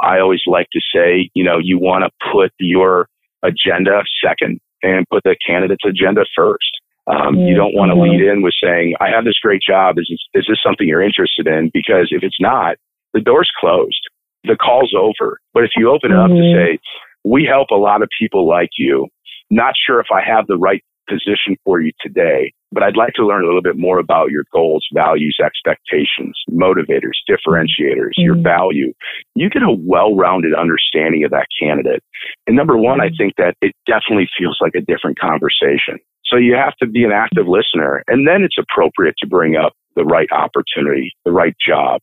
I 0.01 0.19
always 0.19 0.39
like 0.47 0.67
to 0.71 0.79
say, 0.95 1.29
you 1.33 1.43
know, 1.43 1.57
you 1.61 1.77
want 1.77 2.05
to 2.05 2.31
put 2.31 2.53
your 2.57 3.09
agenda 3.43 4.01
second 4.23 4.61
and 4.81 5.05
put 5.11 5.23
the 5.23 5.35
candidate's 5.45 5.83
agenda 5.85 6.25
first. 6.33 6.71
Um, 7.07 7.35
you 7.35 7.53
don't 7.53 7.75
want 7.75 7.89
to 7.89 7.95
mm-hmm. 7.95 8.11
lead 8.11 8.21
in 8.21 8.41
with 8.41 8.53
saying, 8.63 8.93
I 9.01 9.09
have 9.09 9.25
this 9.25 9.39
great 9.41 9.61
job. 9.61 9.97
Is 9.97 10.07
this, 10.09 10.41
is 10.41 10.45
this 10.47 10.59
something 10.63 10.87
you're 10.87 11.03
interested 11.03 11.47
in? 11.47 11.69
Because 11.73 12.09
if 12.11 12.23
it's 12.23 12.39
not, 12.39 12.77
the 13.13 13.19
door's 13.19 13.51
closed. 13.59 14.07
The 14.45 14.55
call's 14.55 14.95
over. 14.97 15.39
But 15.53 15.65
if 15.65 15.71
you 15.75 15.89
open 15.89 16.11
it 16.11 16.17
up 16.17 16.29
mm-hmm. 16.29 16.55
to 16.55 16.75
say, 16.75 16.79
we 17.25 17.43
help 17.43 17.71
a 17.71 17.75
lot 17.75 18.03
of 18.03 18.09
people 18.17 18.47
like 18.47 18.69
you, 18.77 19.07
not 19.49 19.73
sure 19.75 19.99
if 19.99 20.07
I 20.13 20.21
have 20.23 20.47
the 20.47 20.55
right 20.55 20.83
position 21.09 21.57
for 21.65 21.81
you 21.81 21.91
today, 21.99 22.53
but 22.71 22.83
I'd 22.83 22.95
like 22.95 23.13
to 23.15 23.25
learn 23.25 23.43
a 23.43 23.45
little 23.45 23.61
bit 23.61 23.77
more 23.77 23.99
about 23.99 24.29
your 24.29 24.43
goals, 24.53 24.85
values, 24.93 25.37
expectations, 25.43 26.37
motivators, 26.49 27.17
differentiators, 27.27 28.13
mm-hmm. 28.15 28.21
your 28.21 28.41
value. 28.41 28.93
You 29.35 29.49
get 29.49 29.63
a 29.63 29.71
well-rounded 29.71 30.53
understanding 30.53 31.23
of 31.23 31.31
that 31.31 31.47
candidate. 31.59 32.03
And 32.47 32.55
number 32.55 32.77
one, 32.77 33.01
I 33.01 33.07
mm-hmm. 33.07 33.15
think 33.17 33.33
that 33.37 33.55
it 33.61 33.73
definitely 33.87 34.29
feels 34.37 34.57
like 34.61 34.75
a 34.75 34.81
different 34.81 35.19
conversation. 35.19 35.97
So 36.25 36.37
you 36.37 36.53
have 36.53 36.75
to 36.77 36.87
be 36.87 37.03
an 37.03 37.11
active 37.11 37.47
listener 37.47 38.03
and 38.07 38.27
then 38.27 38.43
it's 38.43 38.57
appropriate 38.59 39.15
to 39.19 39.27
bring 39.27 39.55
up 39.55 39.73
the 39.95 40.05
right 40.05 40.29
opportunity, 40.31 41.11
the 41.25 41.31
right 41.31 41.55
job. 41.65 42.01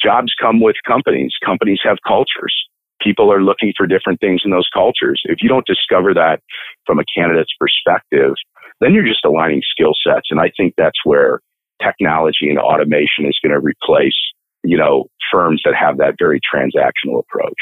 Jobs 0.00 0.34
come 0.38 0.60
with 0.60 0.76
companies. 0.86 1.32
Companies 1.44 1.78
have 1.84 1.96
cultures 2.06 2.54
people 3.02 3.32
are 3.32 3.42
looking 3.42 3.72
for 3.76 3.86
different 3.86 4.20
things 4.20 4.42
in 4.44 4.50
those 4.50 4.68
cultures. 4.72 5.20
If 5.24 5.38
you 5.42 5.48
don't 5.48 5.66
discover 5.66 6.14
that 6.14 6.40
from 6.86 6.98
a 6.98 7.04
candidate's 7.16 7.52
perspective, 7.58 8.34
then 8.80 8.94
you're 8.94 9.06
just 9.06 9.24
aligning 9.24 9.62
skill 9.70 9.94
sets. 10.06 10.28
And 10.30 10.40
I 10.40 10.50
think 10.56 10.74
that's 10.76 10.98
where 11.04 11.40
technology 11.82 12.48
and 12.48 12.58
automation 12.58 13.26
is 13.26 13.38
going 13.42 13.52
to 13.52 13.60
replace, 13.60 14.18
you 14.64 14.76
know, 14.76 15.06
firms 15.30 15.62
that 15.64 15.74
have 15.74 15.98
that 15.98 16.14
very 16.18 16.40
transactional 16.40 17.20
approach. 17.20 17.58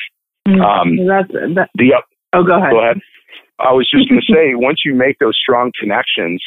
Mm-hmm. 0.48 0.60
Um, 0.60 1.06
that's, 1.06 1.32
that, 1.54 1.68
the, 1.74 2.02
oh, 2.32 2.44
go 2.44 2.58
ahead. 2.58 2.72
Go 2.72 2.80
ahead. 2.80 2.96
I 3.58 3.72
was 3.72 3.88
just 3.90 4.08
going 4.08 4.20
to 4.20 4.32
say, 4.32 4.54
once 4.54 4.80
you 4.84 4.94
make 4.94 5.18
those 5.18 5.38
strong 5.40 5.72
connections, 5.78 6.42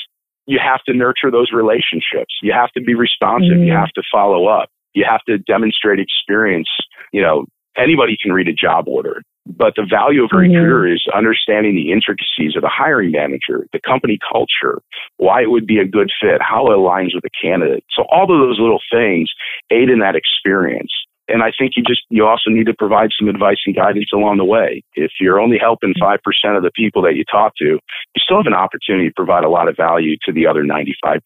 you 0.45 0.59
have 0.61 0.83
to 0.83 0.93
nurture 0.93 1.31
those 1.31 1.51
relationships. 1.53 2.35
You 2.41 2.53
have 2.53 2.71
to 2.71 2.81
be 2.81 2.95
responsive. 2.95 3.53
Mm-hmm. 3.53 3.67
You 3.67 3.73
have 3.73 3.93
to 3.95 4.03
follow 4.11 4.47
up. 4.47 4.69
You 4.93 5.05
have 5.09 5.21
to 5.27 5.37
demonstrate 5.39 5.99
experience, 5.99 6.69
you 7.11 7.21
know, 7.21 7.45
anybody 7.77 8.15
can 8.21 8.31
read 8.31 8.47
a 8.47 8.53
job 8.53 8.87
order. 8.87 9.21
But 9.45 9.73
the 9.75 9.85
value 9.89 10.23
of 10.23 10.29
a 10.31 10.35
mm-hmm. 10.35 10.53
recruiter 10.53 10.87
is 10.87 11.03
understanding 11.13 11.75
the 11.75 11.91
intricacies 11.91 12.55
of 12.55 12.61
the 12.61 12.71
hiring 12.71 13.11
manager, 13.11 13.67
the 13.73 13.79
company 13.79 14.17
culture, 14.31 14.81
why 15.17 15.41
it 15.41 15.51
would 15.51 15.67
be 15.67 15.79
a 15.79 15.85
good 15.85 16.11
fit, 16.21 16.41
how 16.41 16.67
it 16.67 16.77
aligns 16.77 17.13
with 17.13 17.23
the 17.23 17.29
candidate. 17.41 17.83
So 17.91 18.05
all 18.09 18.23
of 18.23 18.39
those 18.39 18.59
little 18.59 18.81
things 18.91 19.29
aid 19.69 19.89
in 19.89 19.99
that 19.99 20.15
experience. 20.15 20.91
And 21.27 21.41
I 21.41 21.51
think 21.57 21.73
you 21.75 21.83
just, 21.83 22.01
you 22.09 22.25
also 22.25 22.49
need 22.49 22.65
to 22.65 22.73
provide 22.73 23.09
some 23.17 23.29
advice 23.29 23.57
and 23.65 23.75
guidance 23.75 24.09
along 24.13 24.37
the 24.37 24.45
way. 24.45 24.83
If 24.95 25.11
you're 25.21 25.39
only 25.39 25.57
helping 25.57 25.93
5% 26.01 26.17
of 26.57 26.63
the 26.63 26.71
people 26.75 27.01
that 27.03 27.15
you 27.15 27.23
talk 27.31 27.55
to, 27.57 27.65
you 27.65 28.19
still 28.19 28.37
have 28.37 28.47
an 28.47 28.53
opportunity 28.53 29.07
to 29.07 29.13
provide 29.15 29.45
a 29.45 29.49
lot 29.49 29.69
of 29.69 29.77
value 29.77 30.17
to 30.25 30.33
the 30.33 30.47
other 30.47 30.63
95%. 30.63 31.19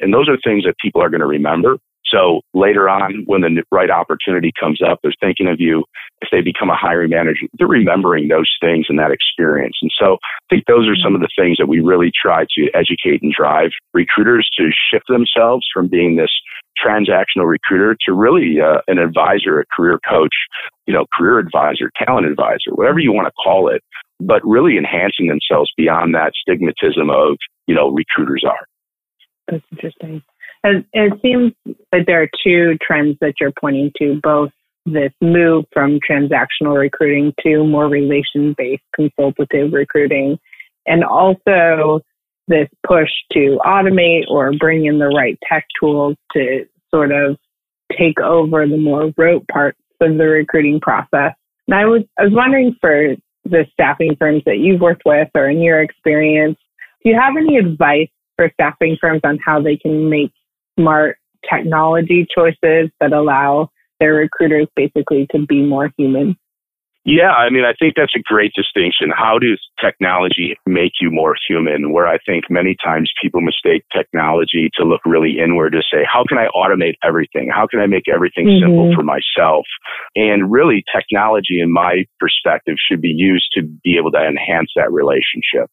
And 0.00 0.12
those 0.12 0.28
are 0.28 0.38
things 0.42 0.64
that 0.64 0.78
people 0.78 1.02
are 1.02 1.10
going 1.10 1.20
to 1.20 1.26
remember. 1.26 1.76
So 2.12 2.42
later 2.52 2.88
on, 2.88 3.24
when 3.26 3.40
the 3.40 3.62
right 3.72 3.90
opportunity 3.90 4.52
comes 4.58 4.80
up, 4.82 5.00
they're 5.02 5.14
thinking 5.20 5.48
of 5.48 5.60
you. 5.60 5.84
If 6.20 6.28
they 6.30 6.40
become 6.40 6.70
a 6.70 6.76
hiring 6.76 7.10
manager, 7.10 7.46
they're 7.54 7.66
remembering 7.66 8.28
those 8.28 8.50
things 8.60 8.86
and 8.88 8.98
that 8.98 9.10
experience. 9.10 9.76
And 9.82 9.90
so 9.98 10.14
I 10.14 10.54
think 10.54 10.64
those 10.66 10.86
are 10.88 10.96
some 10.96 11.14
of 11.14 11.20
the 11.20 11.30
things 11.36 11.56
that 11.58 11.66
we 11.66 11.80
really 11.80 12.12
try 12.14 12.44
to 12.56 12.70
educate 12.74 13.22
and 13.22 13.32
drive 13.32 13.70
recruiters 13.94 14.48
to 14.58 14.70
shift 14.90 15.06
themselves 15.08 15.66
from 15.72 15.88
being 15.88 16.16
this 16.16 16.30
transactional 16.78 17.48
recruiter 17.48 17.96
to 18.06 18.12
really 18.12 18.60
uh, 18.60 18.80
an 18.86 18.98
advisor, 18.98 19.60
a 19.60 19.64
career 19.74 19.98
coach, 20.08 20.34
you 20.86 20.94
know, 20.94 21.06
career 21.12 21.38
advisor, 21.38 21.90
talent 21.96 22.26
advisor, 22.26 22.70
whatever 22.74 22.98
you 22.98 23.12
want 23.12 23.26
to 23.26 23.32
call 23.32 23.68
it, 23.68 23.82
but 24.20 24.40
really 24.44 24.76
enhancing 24.76 25.28
themselves 25.28 25.70
beyond 25.76 26.14
that 26.14 26.32
stigmatism 26.46 27.10
of, 27.10 27.36
you 27.66 27.74
know, 27.74 27.90
recruiters 27.90 28.44
are. 28.46 28.66
That's 29.48 29.64
interesting. 29.72 30.22
And 30.64 30.84
it 30.92 31.12
seems 31.22 31.52
that 31.90 32.04
there 32.06 32.22
are 32.22 32.28
two 32.44 32.78
trends 32.86 33.16
that 33.20 33.34
you're 33.40 33.52
pointing 33.60 33.90
to, 33.98 34.20
both 34.22 34.50
this 34.86 35.12
move 35.20 35.64
from 35.72 35.98
transactional 36.08 36.78
recruiting 36.78 37.32
to 37.44 37.64
more 37.64 37.88
relation 37.88 38.54
based 38.56 38.82
consultative 38.94 39.72
recruiting, 39.72 40.38
and 40.86 41.04
also 41.04 42.00
this 42.48 42.68
push 42.86 43.10
to 43.32 43.58
automate 43.64 44.24
or 44.28 44.52
bring 44.52 44.86
in 44.86 44.98
the 44.98 45.06
right 45.06 45.38
tech 45.48 45.64
tools 45.80 46.16
to 46.32 46.64
sort 46.92 47.12
of 47.12 47.36
take 47.96 48.20
over 48.20 48.66
the 48.66 48.76
more 48.76 49.12
rote 49.16 49.46
parts 49.48 49.78
of 50.00 50.18
the 50.18 50.24
recruiting 50.24 50.80
process. 50.80 51.32
And 51.68 51.74
I 51.74 51.84
was 51.84 52.02
I 52.18 52.24
was 52.24 52.32
wondering 52.34 52.76
for 52.80 53.14
the 53.44 53.66
staffing 53.72 54.16
firms 54.18 54.42
that 54.46 54.58
you've 54.58 54.80
worked 54.80 55.02
with 55.04 55.28
or 55.34 55.48
in 55.48 55.60
your 55.62 55.82
experience, 55.82 56.58
do 57.02 57.10
you 57.10 57.18
have 57.18 57.34
any 57.36 57.56
advice 57.56 58.08
for 58.36 58.50
staffing 58.54 58.96
firms 59.00 59.20
on 59.24 59.38
how 59.44 59.60
they 59.60 59.76
can 59.76 60.08
make 60.08 60.32
smart 60.82 61.18
technology 61.48 62.26
choices 62.34 62.90
that 63.00 63.12
allow 63.12 63.70
their 64.00 64.14
recruiters 64.14 64.66
basically 64.74 65.26
to 65.30 65.46
be 65.46 65.62
more 65.62 65.90
human. 65.96 66.36
Yeah, 67.04 67.32
I 67.32 67.50
mean, 67.50 67.64
I 67.64 67.72
think 67.80 67.94
that's 67.96 68.14
a 68.14 68.22
great 68.22 68.52
distinction. 68.54 69.10
How 69.10 69.36
does 69.40 69.60
technology 69.80 70.56
make 70.66 70.92
you 71.00 71.10
more 71.10 71.34
human? 71.48 71.92
Where 71.92 72.06
I 72.06 72.18
think 72.24 72.44
many 72.48 72.76
times 72.82 73.10
people 73.20 73.40
mistake 73.40 73.82
technology 73.92 74.70
to 74.74 74.84
look 74.84 75.00
really 75.04 75.40
inward 75.42 75.72
to 75.72 75.82
say, 75.92 76.06
how 76.06 76.22
can 76.28 76.38
I 76.38 76.46
automate 76.54 76.94
everything? 77.02 77.50
How 77.52 77.66
can 77.66 77.80
I 77.80 77.86
make 77.86 78.04
everything 78.08 78.46
mm-hmm. 78.46 78.64
simple 78.64 78.94
for 78.94 79.02
myself? 79.02 79.66
And 80.14 80.52
really, 80.52 80.84
technology, 80.94 81.60
in 81.60 81.72
my 81.72 82.04
perspective, 82.20 82.76
should 82.78 83.00
be 83.00 83.12
used 83.16 83.48
to 83.54 83.62
be 83.82 83.96
able 83.98 84.12
to 84.12 84.22
enhance 84.22 84.70
that 84.76 84.92
relationship, 84.92 85.68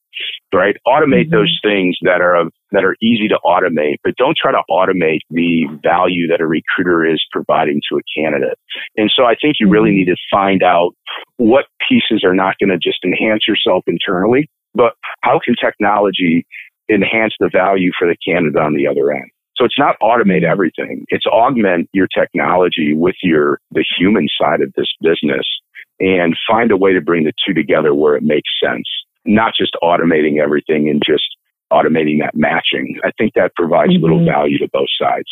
right? 0.53 0.75
Automate 0.87 1.27
mm-hmm. 1.27 1.35
those 1.35 1.59
things 1.63 1.97
that 2.01 2.21
are 2.21 2.49
that 2.71 2.83
are 2.83 2.95
easy 3.01 3.27
to 3.27 3.39
automate, 3.45 3.95
but 4.03 4.15
don't 4.17 4.37
try 4.39 4.51
to 4.51 4.61
automate 4.69 5.19
the 5.29 5.65
value 5.83 6.27
that 6.27 6.41
a 6.41 6.47
recruiter 6.47 7.05
is 7.05 7.23
providing 7.31 7.81
to 7.89 7.97
a 7.97 8.01
candidate. 8.15 8.57
And 8.95 9.11
so 9.15 9.23
I 9.25 9.35
think 9.41 9.55
you 9.59 9.69
really 9.69 9.89
mm-hmm. 9.89 9.97
need 9.97 10.05
to 10.05 10.17
find 10.31 10.63
out 10.63 10.91
what 11.37 11.65
pieces 11.87 12.23
are 12.23 12.35
not 12.35 12.55
going 12.59 12.69
to 12.69 12.77
just 12.77 12.99
enhance 13.03 13.47
yourself 13.47 13.83
internally, 13.87 14.49
but 14.73 14.93
how 15.21 15.39
can 15.43 15.55
technology 15.55 16.45
enhance 16.91 17.33
the 17.39 17.49
value 17.51 17.91
for 17.97 18.07
the 18.07 18.17
candidate 18.25 18.61
on 18.61 18.75
the 18.75 18.87
other 18.87 19.11
end? 19.11 19.29
So 19.59 19.65
it's 19.65 19.77
not 19.77 19.97
automate 20.01 20.43
everything. 20.43 21.05
It's 21.09 21.25
augment 21.25 21.89
your 21.91 22.07
technology 22.07 22.93
with 22.95 23.15
your, 23.21 23.59
the 23.71 23.83
human 23.97 24.29
side 24.39 24.61
of 24.61 24.71
this 24.77 24.87
business 25.01 25.45
and 25.99 26.35
find 26.49 26.71
a 26.71 26.77
way 26.77 26.93
to 26.93 27.01
bring 27.01 27.25
the 27.25 27.33
two 27.45 27.53
together 27.53 27.93
where 27.93 28.15
it 28.15 28.23
makes 28.23 28.49
sense. 28.63 28.87
Not 29.29 29.53
just 29.55 29.77
automating 29.83 30.41
everything 30.41 30.89
and 30.89 31.01
just 31.05 31.24
automating 31.71 32.19
that 32.19 32.36
matching. 32.36 33.00
I 33.03 33.12
think 33.17 33.33
that 33.36 33.53
provides 33.55 33.93
mm-hmm. 33.93 34.01
little 34.01 34.25
value 34.25 34.57
to 34.57 34.67
both 34.74 34.88
sides. 35.00 35.29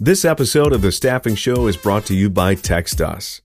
This 0.00 0.24
episode 0.24 0.72
of 0.72 0.82
The 0.82 0.90
Staffing 0.90 1.36
Show 1.36 1.68
is 1.68 1.76
brought 1.76 2.04
to 2.06 2.14
you 2.14 2.28
by 2.28 2.56
TextUs. 2.56 3.40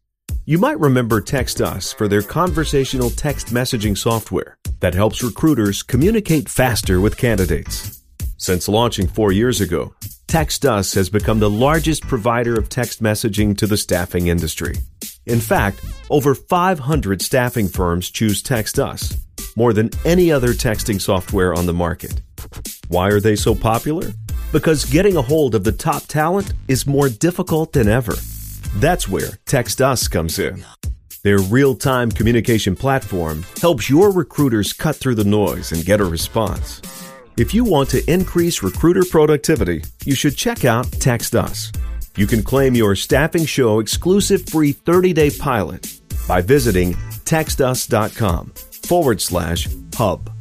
You 0.46 0.58
might 0.58 0.80
remember 0.80 1.22
TextUs 1.22 1.94
for 1.94 2.08
their 2.08 2.24
conversational 2.24 3.12
text 3.12 3.54
messaging 3.54 3.96
software 3.96 4.58
that 4.80 4.96
helps 4.96 5.22
recruiters 5.22 5.84
communicate 5.84 6.50
faster 6.50 7.00
with 7.00 7.18
candidates. 7.18 8.02
Since 8.38 8.68
launching 8.68 9.06
four 9.06 9.32
years 9.32 9.62
ago, 9.62 9.94
TextUs 10.28 10.96
has 10.96 11.12
become 11.12 11.40
the 11.40 11.50
largest 11.50 12.08
provider 12.08 12.58
of 12.58 12.70
text 12.70 13.04
messaging 13.04 13.56
to 13.58 13.68
the 13.68 13.78
staffing 13.78 14.28
industry. 14.28 14.74
In 15.28 15.40
fact, 15.40 15.86
over 16.10 16.34
500 16.34 17.22
staffing 17.22 17.68
firms 17.68 18.10
choose 18.10 18.42
TextUs 18.42 19.16
more 19.56 19.74
than 19.74 19.89
any 20.06 20.32
other 20.32 20.50
texting 20.50 21.00
software 21.00 21.53
on 21.53 21.65
the 21.65 21.74
market. 21.74 22.22
Why 22.88 23.10
are 23.10 23.20
they 23.20 23.36
so 23.36 23.53
popular? 23.53 24.12
Because 24.51 24.86
getting 24.86 25.15
a 25.18 25.22
hold 25.22 25.56
of 25.56 25.63
the 25.63 25.72
top 25.72 26.03
talent 26.03 26.53
is 26.68 26.88
more 26.88 27.10
difficult 27.10 27.74
than 27.74 27.88
ever. 27.88 28.15
That's 28.75 29.08
where 29.08 29.29
TextUs 29.46 30.10
comes 30.10 30.39
in. 30.39 30.65
Their 31.24 31.39
real 31.39 31.75
time 31.75 32.10
communication 32.12 32.75
platform 32.75 33.46
helps 33.62 33.89
your 33.89 34.12
recruiters 34.12 34.74
cut 34.74 34.96
through 34.96 35.15
the 35.15 35.24
noise 35.24 35.72
and 35.72 35.86
get 35.86 36.00
a 36.00 36.06
response. 36.06 36.82
If 37.38 37.53
you 37.53 37.63
want 37.63 37.89
to 37.89 38.12
increase 38.12 38.63
recruiter 38.63 39.03
productivity, 39.10 39.84
you 40.06 40.15
should 40.15 40.36
check 40.36 40.65
out 40.65 40.86
TextUs. 40.88 41.75
You 42.18 42.25
can 42.25 42.44
claim 42.44 42.75
your 42.75 42.96
Staffing 42.96 43.46
Show 43.46 43.79
exclusive 43.79 44.48
free 44.50 44.72
30 44.72 45.13
day 45.13 45.29
pilot 45.29 46.00
by 46.27 46.41
visiting 46.41 46.94
textus.com 47.25 48.51
forward 48.89 49.22
slash 49.22 49.67
hub. 49.93 50.31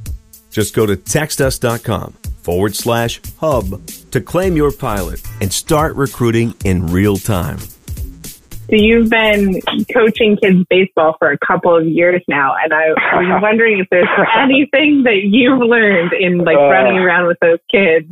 Just 0.50 0.74
go 0.74 0.86
to 0.86 0.96
textus.com 0.96 2.14
forward 2.40 2.74
slash 2.74 3.20
hub 3.38 3.86
to 4.10 4.22
claim 4.22 4.56
your 4.56 4.72
pilot 4.72 5.20
and 5.42 5.52
start 5.52 5.94
recruiting 5.96 6.54
in 6.64 6.86
real 6.86 7.18
time. 7.18 7.58
So 7.58 8.76
you've 8.76 9.10
been 9.10 9.60
coaching 9.92 10.38
kids 10.38 10.64
baseball 10.70 11.16
for 11.18 11.30
a 11.30 11.38
couple 11.46 11.76
of 11.76 11.86
years 11.86 12.22
now, 12.26 12.54
and 12.62 12.72
I 12.72 12.88
was 12.88 13.38
wondering 13.42 13.80
if 13.80 13.86
there's 13.90 14.08
anything 14.34 15.02
that 15.02 15.24
you've 15.24 15.60
learned 15.60 16.14
in 16.14 16.38
like 16.38 16.56
uh, 16.56 16.70
running 16.70 16.96
around 16.96 17.26
with 17.26 17.36
those 17.42 17.58
kids 17.70 18.08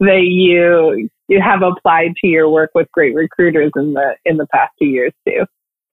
that 0.00 0.22
you 0.24 1.08
you 1.28 1.40
have 1.40 1.62
applied 1.62 2.16
to 2.16 2.26
your 2.26 2.48
work 2.50 2.70
with 2.74 2.90
great 2.90 3.14
recruiters 3.14 3.70
in 3.76 3.94
the 3.94 4.16
in 4.24 4.38
the 4.38 4.46
past 4.48 4.72
two 4.80 4.86
years 4.86 5.12
too. 5.24 5.46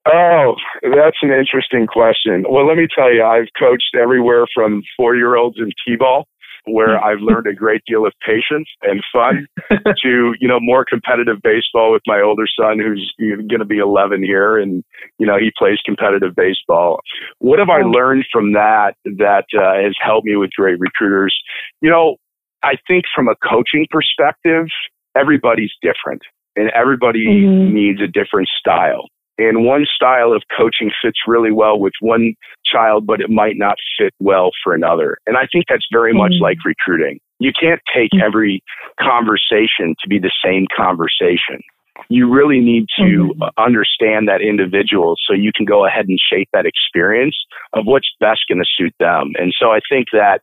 Oh, 0.08 0.56
that's 0.84 1.18
an 1.22 1.32
interesting 1.32 1.88
question. 1.88 2.46
Well, 2.48 2.68
let 2.68 2.78
me 2.78 2.88
tell 2.94 3.12
you, 3.12 3.24
I've 3.24 3.48
coached 3.58 3.96
everywhere 4.00 4.46
from 4.54 4.84
four 4.96 5.16
year 5.16 5.36
olds 5.36 5.58
in 5.58 5.72
T 5.86 5.96
ball 5.98 6.28
where 6.68 7.04
I've 7.04 7.20
learned 7.22 7.48
a 7.48 7.54
great 7.54 7.82
deal 7.88 8.06
of 8.06 8.14
patience 8.26 8.68
and 8.82 9.04
fun 9.14 9.48
to, 9.70 10.34
you 10.40 10.48
know, 10.48 10.60
more 10.60 10.84
competitive 10.84 11.38
baseball 11.44 11.92
with 11.92 12.02
my 12.08 12.22
older 12.22 12.46
son 12.60 12.80
who's 12.80 13.14
going 13.20 13.60
to 13.60 13.66
be 13.66 13.78
11 13.78 14.24
here 14.24 14.58
and, 14.58 14.84
you 15.20 15.28
know, 15.28 15.38
he 15.38 15.52
plays 15.58 15.78
competitive 15.86 16.36
baseball. 16.36 17.00
What 17.40 17.60
have 17.60 17.70
I 17.70 17.82
learned 17.82 18.26
from 18.32 18.54
that 18.54 18.96
that 19.04 19.46
uh, 19.56 19.84
has 19.84 19.96
helped 20.04 20.26
me 20.26 20.36
with 20.36 20.52
great 20.58 20.80
recruiters? 20.80 21.36
You 21.82 21.90
know, 21.90 22.16
I 22.64 22.78
think 22.88 23.06
from 23.14 23.28
a 23.28 23.36
coaching 23.48 23.86
perspective, 23.92 24.68
everybody's 25.16 25.72
different 25.82 26.22
and 26.56 26.72
everybody 26.72 27.28
mm-hmm. 27.28 27.74
needs 27.74 28.02
a 28.02 28.08
different 28.08 28.50
style. 28.60 29.06
And 29.38 29.66
one 29.66 29.86
style 29.94 30.32
of 30.32 30.44
coaching 30.56 30.92
fits 31.02 31.20
really 31.28 31.52
well 31.52 31.80
with 31.80 31.94
one 32.00 32.36
child, 32.66 33.06
but 33.06 33.20
it 33.22 33.30
might 33.30 33.58
not 33.58 33.76
fit 34.00 34.14
well 34.20 34.52
for 34.64 34.74
another. 34.74 35.18
And 35.26 35.38
I 35.38 35.48
think 35.52 35.66
that's 35.68 35.86
very 35.92 36.12
mm-hmm. 36.12 36.20
much 36.20 36.34
like 36.40 36.58
recruiting. 36.66 37.20
You 37.40 37.52
can't 37.60 37.82
take 37.94 38.12
mm-hmm. 38.12 38.26
every 38.26 38.64
conversation 39.00 39.96
to 40.02 40.08
be 40.08 40.20
the 40.20 40.32
same 40.44 40.68
conversation. 40.76 41.62
You 42.10 42.32
really 42.32 42.60
need 42.60 42.86
to 42.98 43.34
mm-hmm. 43.34 43.44
understand 43.58 44.28
that 44.28 44.42
individual 44.42 45.16
so 45.28 45.34
you 45.34 45.52
can 45.56 45.66
go 45.66 45.86
ahead 45.86 46.08
and 46.08 46.20
shape 46.20 46.50
that 46.54 46.66
experience 46.66 47.36
of 47.74 47.86
what's 47.86 48.08
best 48.20 48.42
going 48.48 48.60
to 48.60 48.66
suit 48.78 48.94
them. 49.00 49.34
And 49.38 49.54
so 49.58 49.72
I 49.72 49.80
think 49.90 50.08
that 50.14 50.42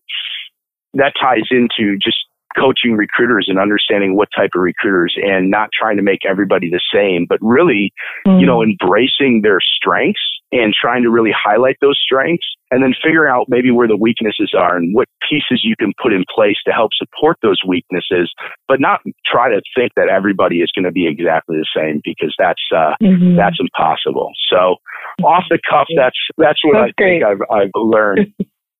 that 0.94 1.12
ties 1.20 1.49
into 1.50 1.96
just 1.99 2.18
coaching 2.59 2.97
recruiters 2.97 3.47
and 3.49 3.59
understanding 3.59 4.16
what 4.16 4.28
type 4.37 4.50
of 4.54 4.62
recruiters 4.62 5.14
and 5.16 5.50
not 5.50 5.71
trying 5.73 5.97
to 5.97 6.02
make 6.02 6.21
everybody 6.28 6.71
the 6.71 6.80
same, 6.92 7.26
but 7.28 7.38
really, 7.40 7.92
mm. 8.26 8.40
you 8.40 8.47
know, 8.47 8.59
mm. 8.59 8.71
embracing 8.71 9.42
their 9.42 9.59
strengths 9.61 10.21
and 10.52 10.75
trying 10.78 11.02
to 11.02 11.11
really 11.11 11.32
highlight 11.32 11.76
those 11.80 11.99
strengths 12.04 12.47
and 12.71 12.82
then 12.82 12.94
figure 13.02 13.26
out 13.26 13.47
maybe 13.49 13.71
where 13.71 13.88
the 13.88 13.97
weaknesses 13.97 14.54
are 14.56 14.76
and 14.76 14.94
what 14.94 15.09
pieces 15.28 15.62
you 15.64 15.75
can 15.78 15.92
put 16.02 16.12
in 16.12 16.25
place 16.35 16.56
to 16.66 16.73
help 16.73 16.90
support 16.94 17.38
those 17.42 17.61
weaknesses, 17.66 18.32
but 18.68 18.80
not 18.80 19.00
try 19.26 19.49
to 19.49 19.61
think 19.75 19.92
that 19.97 20.09
everybody 20.09 20.59
is 20.59 20.71
going 20.75 20.85
to 20.85 20.92
be 20.92 21.06
exactly 21.06 21.56
the 21.56 21.66
same 21.75 22.00
because 22.04 22.35
that's, 22.38 22.62
uh, 22.75 22.92
mm-hmm. 23.02 23.37
that's 23.37 23.56
impossible. 23.59 24.30
So 24.50 24.76
off 25.25 25.44
the 25.49 25.59
cuff, 25.68 25.87
that's, 25.97 26.16
that's 26.37 26.61
what 26.64 26.75
that's 26.75 26.92
I 26.99 27.02
great. 27.02 27.23
think 27.23 27.25
I've, 27.25 27.42
I've 27.50 27.71
learned. 27.75 28.32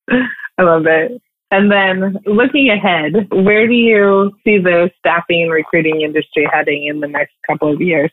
I 0.59 0.63
love 0.63 0.85
it. 0.87 1.23
And 1.53 1.71
then 1.71 2.17
looking 2.25 2.71
ahead, 2.71 3.29
where 3.31 3.69
do 3.69 3.75
you 3.75 4.33
see 4.43 4.57
the 4.57 4.91
staffing 4.99 5.43
and 5.43 5.53
recruiting 5.53 6.01
industry 6.01 6.49
heading 6.51 6.87
in 6.87 7.01
the 7.01 7.07
next 7.07 7.35
couple 7.47 7.71
of 7.71 7.79
years? 7.79 8.11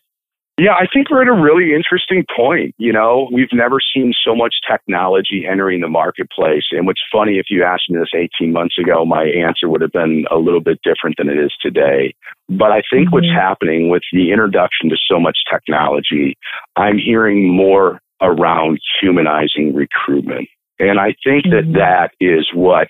Yeah, 0.60 0.74
I 0.74 0.88
think 0.94 1.10
we're 1.10 1.22
at 1.22 1.30
a 1.30 1.42
really 1.42 1.74
interesting 1.74 2.26
point. 2.36 2.76
You 2.78 2.92
know, 2.92 3.30
we've 3.32 3.54
never 3.54 3.78
seen 3.80 4.12
so 4.26 4.36
much 4.36 4.56
technology 4.70 5.46
entering 5.50 5.80
the 5.80 5.88
marketplace. 5.88 6.66
And 6.72 6.86
what's 6.86 7.00
funny, 7.10 7.38
if 7.38 7.46
you 7.50 7.64
asked 7.64 7.90
me 7.90 7.98
this 7.98 8.12
18 8.14 8.52
months 8.52 8.78
ago, 8.78 9.06
my 9.06 9.24
answer 9.24 9.70
would 9.70 9.80
have 9.80 9.94
been 9.94 10.26
a 10.30 10.36
little 10.36 10.60
bit 10.60 10.80
different 10.84 11.16
than 11.18 11.30
it 11.30 11.38
is 11.40 11.54
today. 11.62 12.14
But 12.50 12.74
I 12.74 12.82
think 12.92 13.08
mm-hmm. 13.08 13.14
what's 13.14 13.32
happening 13.34 13.88
with 13.88 14.04
the 14.12 14.34
introduction 14.34 14.90
to 14.90 14.98
so 15.10 15.18
much 15.18 15.38
technology, 15.50 16.36
I'm 16.76 16.98
hearing 16.98 17.56
more 17.56 18.02
around 18.22 18.80
humanizing 19.00 19.74
recruitment. 19.74 20.50
And 20.80 20.98
I 20.98 21.14
think 21.24 21.44
that 21.52 21.68
mm-hmm. 21.68 21.74
that 21.74 22.12
is 22.20 22.48
what 22.54 22.88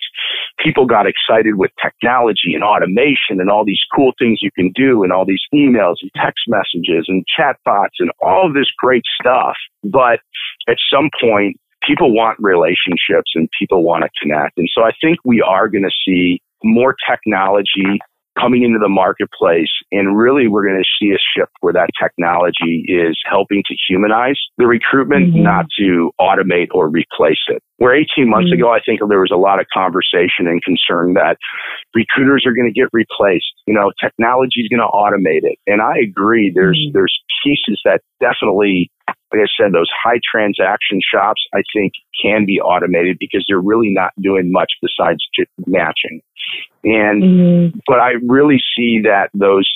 people 0.58 0.86
got 0.86 1.06
excited 1.06 1.56
with 1.56 1.70
technology 1.82 2.54
and 2.54 2.64
automation 2.64 3.40
and 3.40 3.50
all 3.50 3.64
these 3.64 3.80
cool 3.94 4.12
things 4.18 4.38
you 4.42 4.50
can 4.52 4.72
do 4.74 5.02
and 5.02 5.12
all 5.12 5.24
these 5.24 5.42
emails 5.54 5.96
and 6.02 6.10
text 6.16 6.44
messages 6.48 7.06
and 7.08 7.24
chatbots 7.38 7.98
and 7.98 8.10
all 8.22 8.52
this 8.52 8.68
great 8.78 9.04
stuff. 9.20 9.56
But 9.84 10.20
at 10.68 10.76
some 10.92 11.10
point, 11.20 11.58
people 11.86 12.14
want 12.14 12.38
relationships 12.40 13.32
and 13.34 13.48
people 13.58 13.82
want 13.82 14.04
to 14.04 14.10
connect. 14.20 14.58
And 14.58 14.68
so 14.74 14.82
I 14.82 14.92
think 15.00 15.18
we 15.24 15.40
are 15.40 15.68
going 15.68 15.84
to 15.84 15.90
see 16.04 16.42
more 16.62 16.94
technology 17.08 17.98
coming 18.38 18.62
into 18.62 18.78
the 18.78 18.88
marketplace. 18.88 19.70
And 19.92 20.16
really, 20.16 20.48
we're 20.48 20.66
going 20.66 20.82
to 20.82 20.88
see 20.98 21.12
a 21.12 21.18
shift 21.18 21.52
where 21.60 21.72
that 21.72 21.90
technology 22.00 22.84
is 22.86 23.18
helping 23.28 23.62
to 23.66 23.74
humanize 23.88 24.38
the 24.58 24.66
recruitment, 24.66 25.34
mm-hmm. 25.34 25.42
not 25.42 25.66
to 25.78 26.10
automate 26.20 26.68
or 26.72 26.88
replace 26.88 27.42
it. 27.48 27.62
Where 27.76 27.96
18 27.96 28.28
months 28.28 28.50
mm-hmm. 28.50 28.60
ago, 28.60 28.70
I 28.70 28.80
think 28.84 29.00
there 29.08 29.20
was 29.20 29.32
a 29.32 29.40
lot 29.40 29.58
of 29.58 29.66
conversation 29.72 30.46
and 30.46 30.62
concern 30.62 31.14
that 31.14 31.38
recruiters 31.94 32.44
are 32.46 32.52
going 32.52 32.68
to 32.72 32.78
get 32.78 32.88
replaced. 32.92 33.52
You 33.66 33.74
know, 33.74 33.90
technology 34.02 34.60
is 34.60 34.68
going 34.68 34.84
to 34.84 34.92
automate 34.92 35.48
it. 35.48 35.58
And 35.66 35.80
I 35.80 35.96
agree. 35.98 36.52
There's, 36.54 36.78
mm-hmm. 36.78 36.92
there's 36.92 37.16
pieces 37.42 37.80
that 37.84 38.02
definitely 38.20 38.90
like 39.32 39.42
I 39.42 39.62
said, 39.62 39.72
those 39.72 39.90
high 40.02 40.20
transaction 40.30 41.00
shops, 41.02 41.42
I 41.54 41.62
think 41.74 41.92
can 42.20 42.46
be 42.46 42.60
automated 42.60 43.18
because 43.18 43.44
they're 43.48 43.60
really 43.60 43.90
not 43.90 44.12
doing 44.20 44.50
much 44.50 44.72
besides 44.82 45.20
matching. 45.66 46.22
And, 46.84 47.22
mm-hmm. 47.22 47.78
but 47.86 48.00
I 48.00 48.12
really 48.26 48.62
see 48.76 49.02
that 49.04 49.30
those 49.34 49.70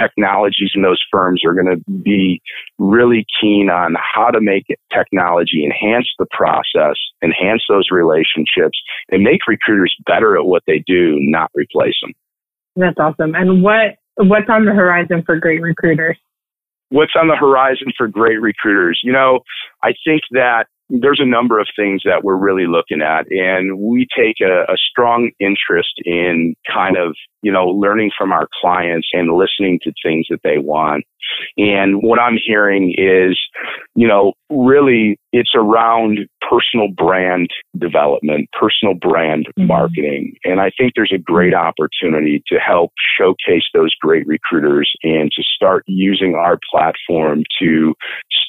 technologies 0.00 0.70
and 0.74 0.84
those 0.84 1.02
firms 1.10 1.42
are 1.44 1.54
going 1.54 1.66
to 1.66 1.90
be 1.90 2.40
really 2.78 3.26
keen 3.40 3.68
on 3.70 3.96
how 3.96 4.30
to 4.30 4.40
make 4.40 4.66
technology 4.92 5.64
enhance 5.64 6.08
the 6.18 6.26
process, 6.30 6.96
enhance 7.22 7.62
those 7.68 7.86
relationships, 7.90 8.78
and 9.10 9.22
make 9.22 9.40
recruiters 9.48 9.94
better 10.06 10.36
at 10.36 10.46
what 10.46 10.62
they 10.66 10.82
do, 10.86 11.16
not 11.18 11.50
replace 11.54 11.94
them. 12.02 12.12
That's 12.76 12.98
awesome. 12.98 13.34
And 13.34 13.62
what 13.62 13.96
what's 14.16 14.48
on 14.48 14.64
the 14.64 14.72
horizon 14.72 15.22
for 15.24 15.38
great 15.38 15.60
recruiters? 15.60 16.16
What's 16.90 17.12
on 17.20 17.28
the 17.28 17.36
horizon 17.36 17.88
for 17.96 18.08
great 18.08 18.40
recruiters? 18.40 19.00
You 19.02 19.12
know, 19.12 19.40
I 19.82 19.92
think 20.04 20.22
that 20.32 20.66
there's 20.90 21.20
a 21.20 21.26
number 21.26 21.58
of 21.58 21.68
things 21.76 22.02
that 22.04 22.24
we're 22.24 22.36
really 22.36 22.66
looking 22.66 23.02
at 23.02 23.26
and 23.30 23.78
we 23.78 24.06
take 24.16 24.36
a, 24.40 24.72
a, 24.72 24.76
strong 24.90 25.30
interest 25.38 25.92
in 26.04 26.54
kind 26.72 26.96
of 26.96 27.14
you 27.42 27.52
know 27.52 27.66
learning 27.66 28.10
from 28.16 28.32
our 28.32 28.48
clients 28.60 29.06
and 29.12 29.36
listening 29.36 29.78
to 29.82 29.92
things 30.02 30.26
that 30.30 30.40
they 30.42 30.58
want 30.58 31.04
and 31.58 32.02
what 32.02 32.18
i'm 32.18 32.38
hearing 32.44 32.94
is 32.96 33.38
you 33.94 34.08
know 34.08 34.32
really 34.50 35.20
it's 35.32 35.52
around 35.54 36.20
personal 36.48 36.88
brand 36.88 37.48
development 37.78 38.48
personal 38.58 38.94
brand 38.94 39.46
mm-hmm. 39.46 39.66
marketing 39.66 40.34
and 40.44 40.60
i 40.60 40.70
think 40.78 40.92
there's 40.94 41.12
a 41.14 41.18
great 41.18 41.54
opportunity 41.54 42.42
to 42.46 42.58
help 42.58 42.92
showcase 43.18 43.64
those 43.74 43.94
great 44.00 44.26
recruiters 44.26 44.90
and 45.02 45.30
to 45.32 45.42
start 45.42 45.84
using 45.86 46.34
our 46.34 46.58
platform 46.70 47.42
to 47.60 47.94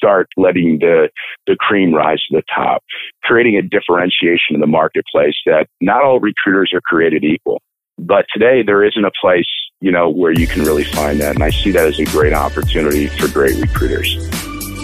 start 0.00 0.28
letting 0.36 0.78
the 0.80 1.08
the 1.46 1.56
cream 1.56 1.92
rise 1.94 2.20
to 2.28 2.36
the 2.36 2.42
top, 2.54 2.82
creating 3.22 3.56
a 3.56 3.62
differentiation 3.62 4.54
in 4.54 4.60
the 4.60 4.66
marketplace 4.66 5.36
that 5.46 5.66
not 5.80 6.02
all 6.02 6.20
recruiters 6.20 6.72
are 6.74 6.80
created 6.80 7.24
equal. 7.24 7.60
But 7.98 8.24
today 8.32 8.62
there 8.64 8.84
isn't 8.84 9.04
a 9.04 9.10
place, 9.20 9.48
you 9.80 9.92
know, 9.92 10.08
where 10.08 10.32
you 10.32 10.46
can 10.46 10.62
really 10.62 10.84
find 10.84 11.20
that. 11.20 11.34
And 11.34 11.44
I 11.44 11.50
see 11.50 11.70
that 11.72 11.86
as 11.86 11.98
a 11.98 12.04
great 12.06 12.32
opportunity 12.32 13.08
for 13.08 13.28
great 13.28 13.56
recruiters. 13.56 14.16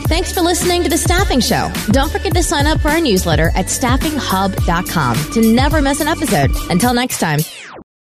Thanks 0.08 0.32
for 0.32 0.40
listening 0.40 0.84
to 0.84 0.88
The 0.88 0.96
Staffing 0.96 1.40
Show. 1.40 1.72
Don't 1.88 2.12
forget 2.12 2.32
to 2.34 2.42
sign 2.42 2.66
up 2.66 2.80
for 2.80 2.90
our 2.90 3.00
newsletter 3.00 3.50
at 3.56 3.66
staffinghub.com 3.66 5.32
to 5.32 5.52
never 5.52 5.82
miss 5.82 6.00
an 6.00 6.06
episode. 6.06 6.50
Until 6.70 6.94
next 6.94 7.18
time. 7.18 7.40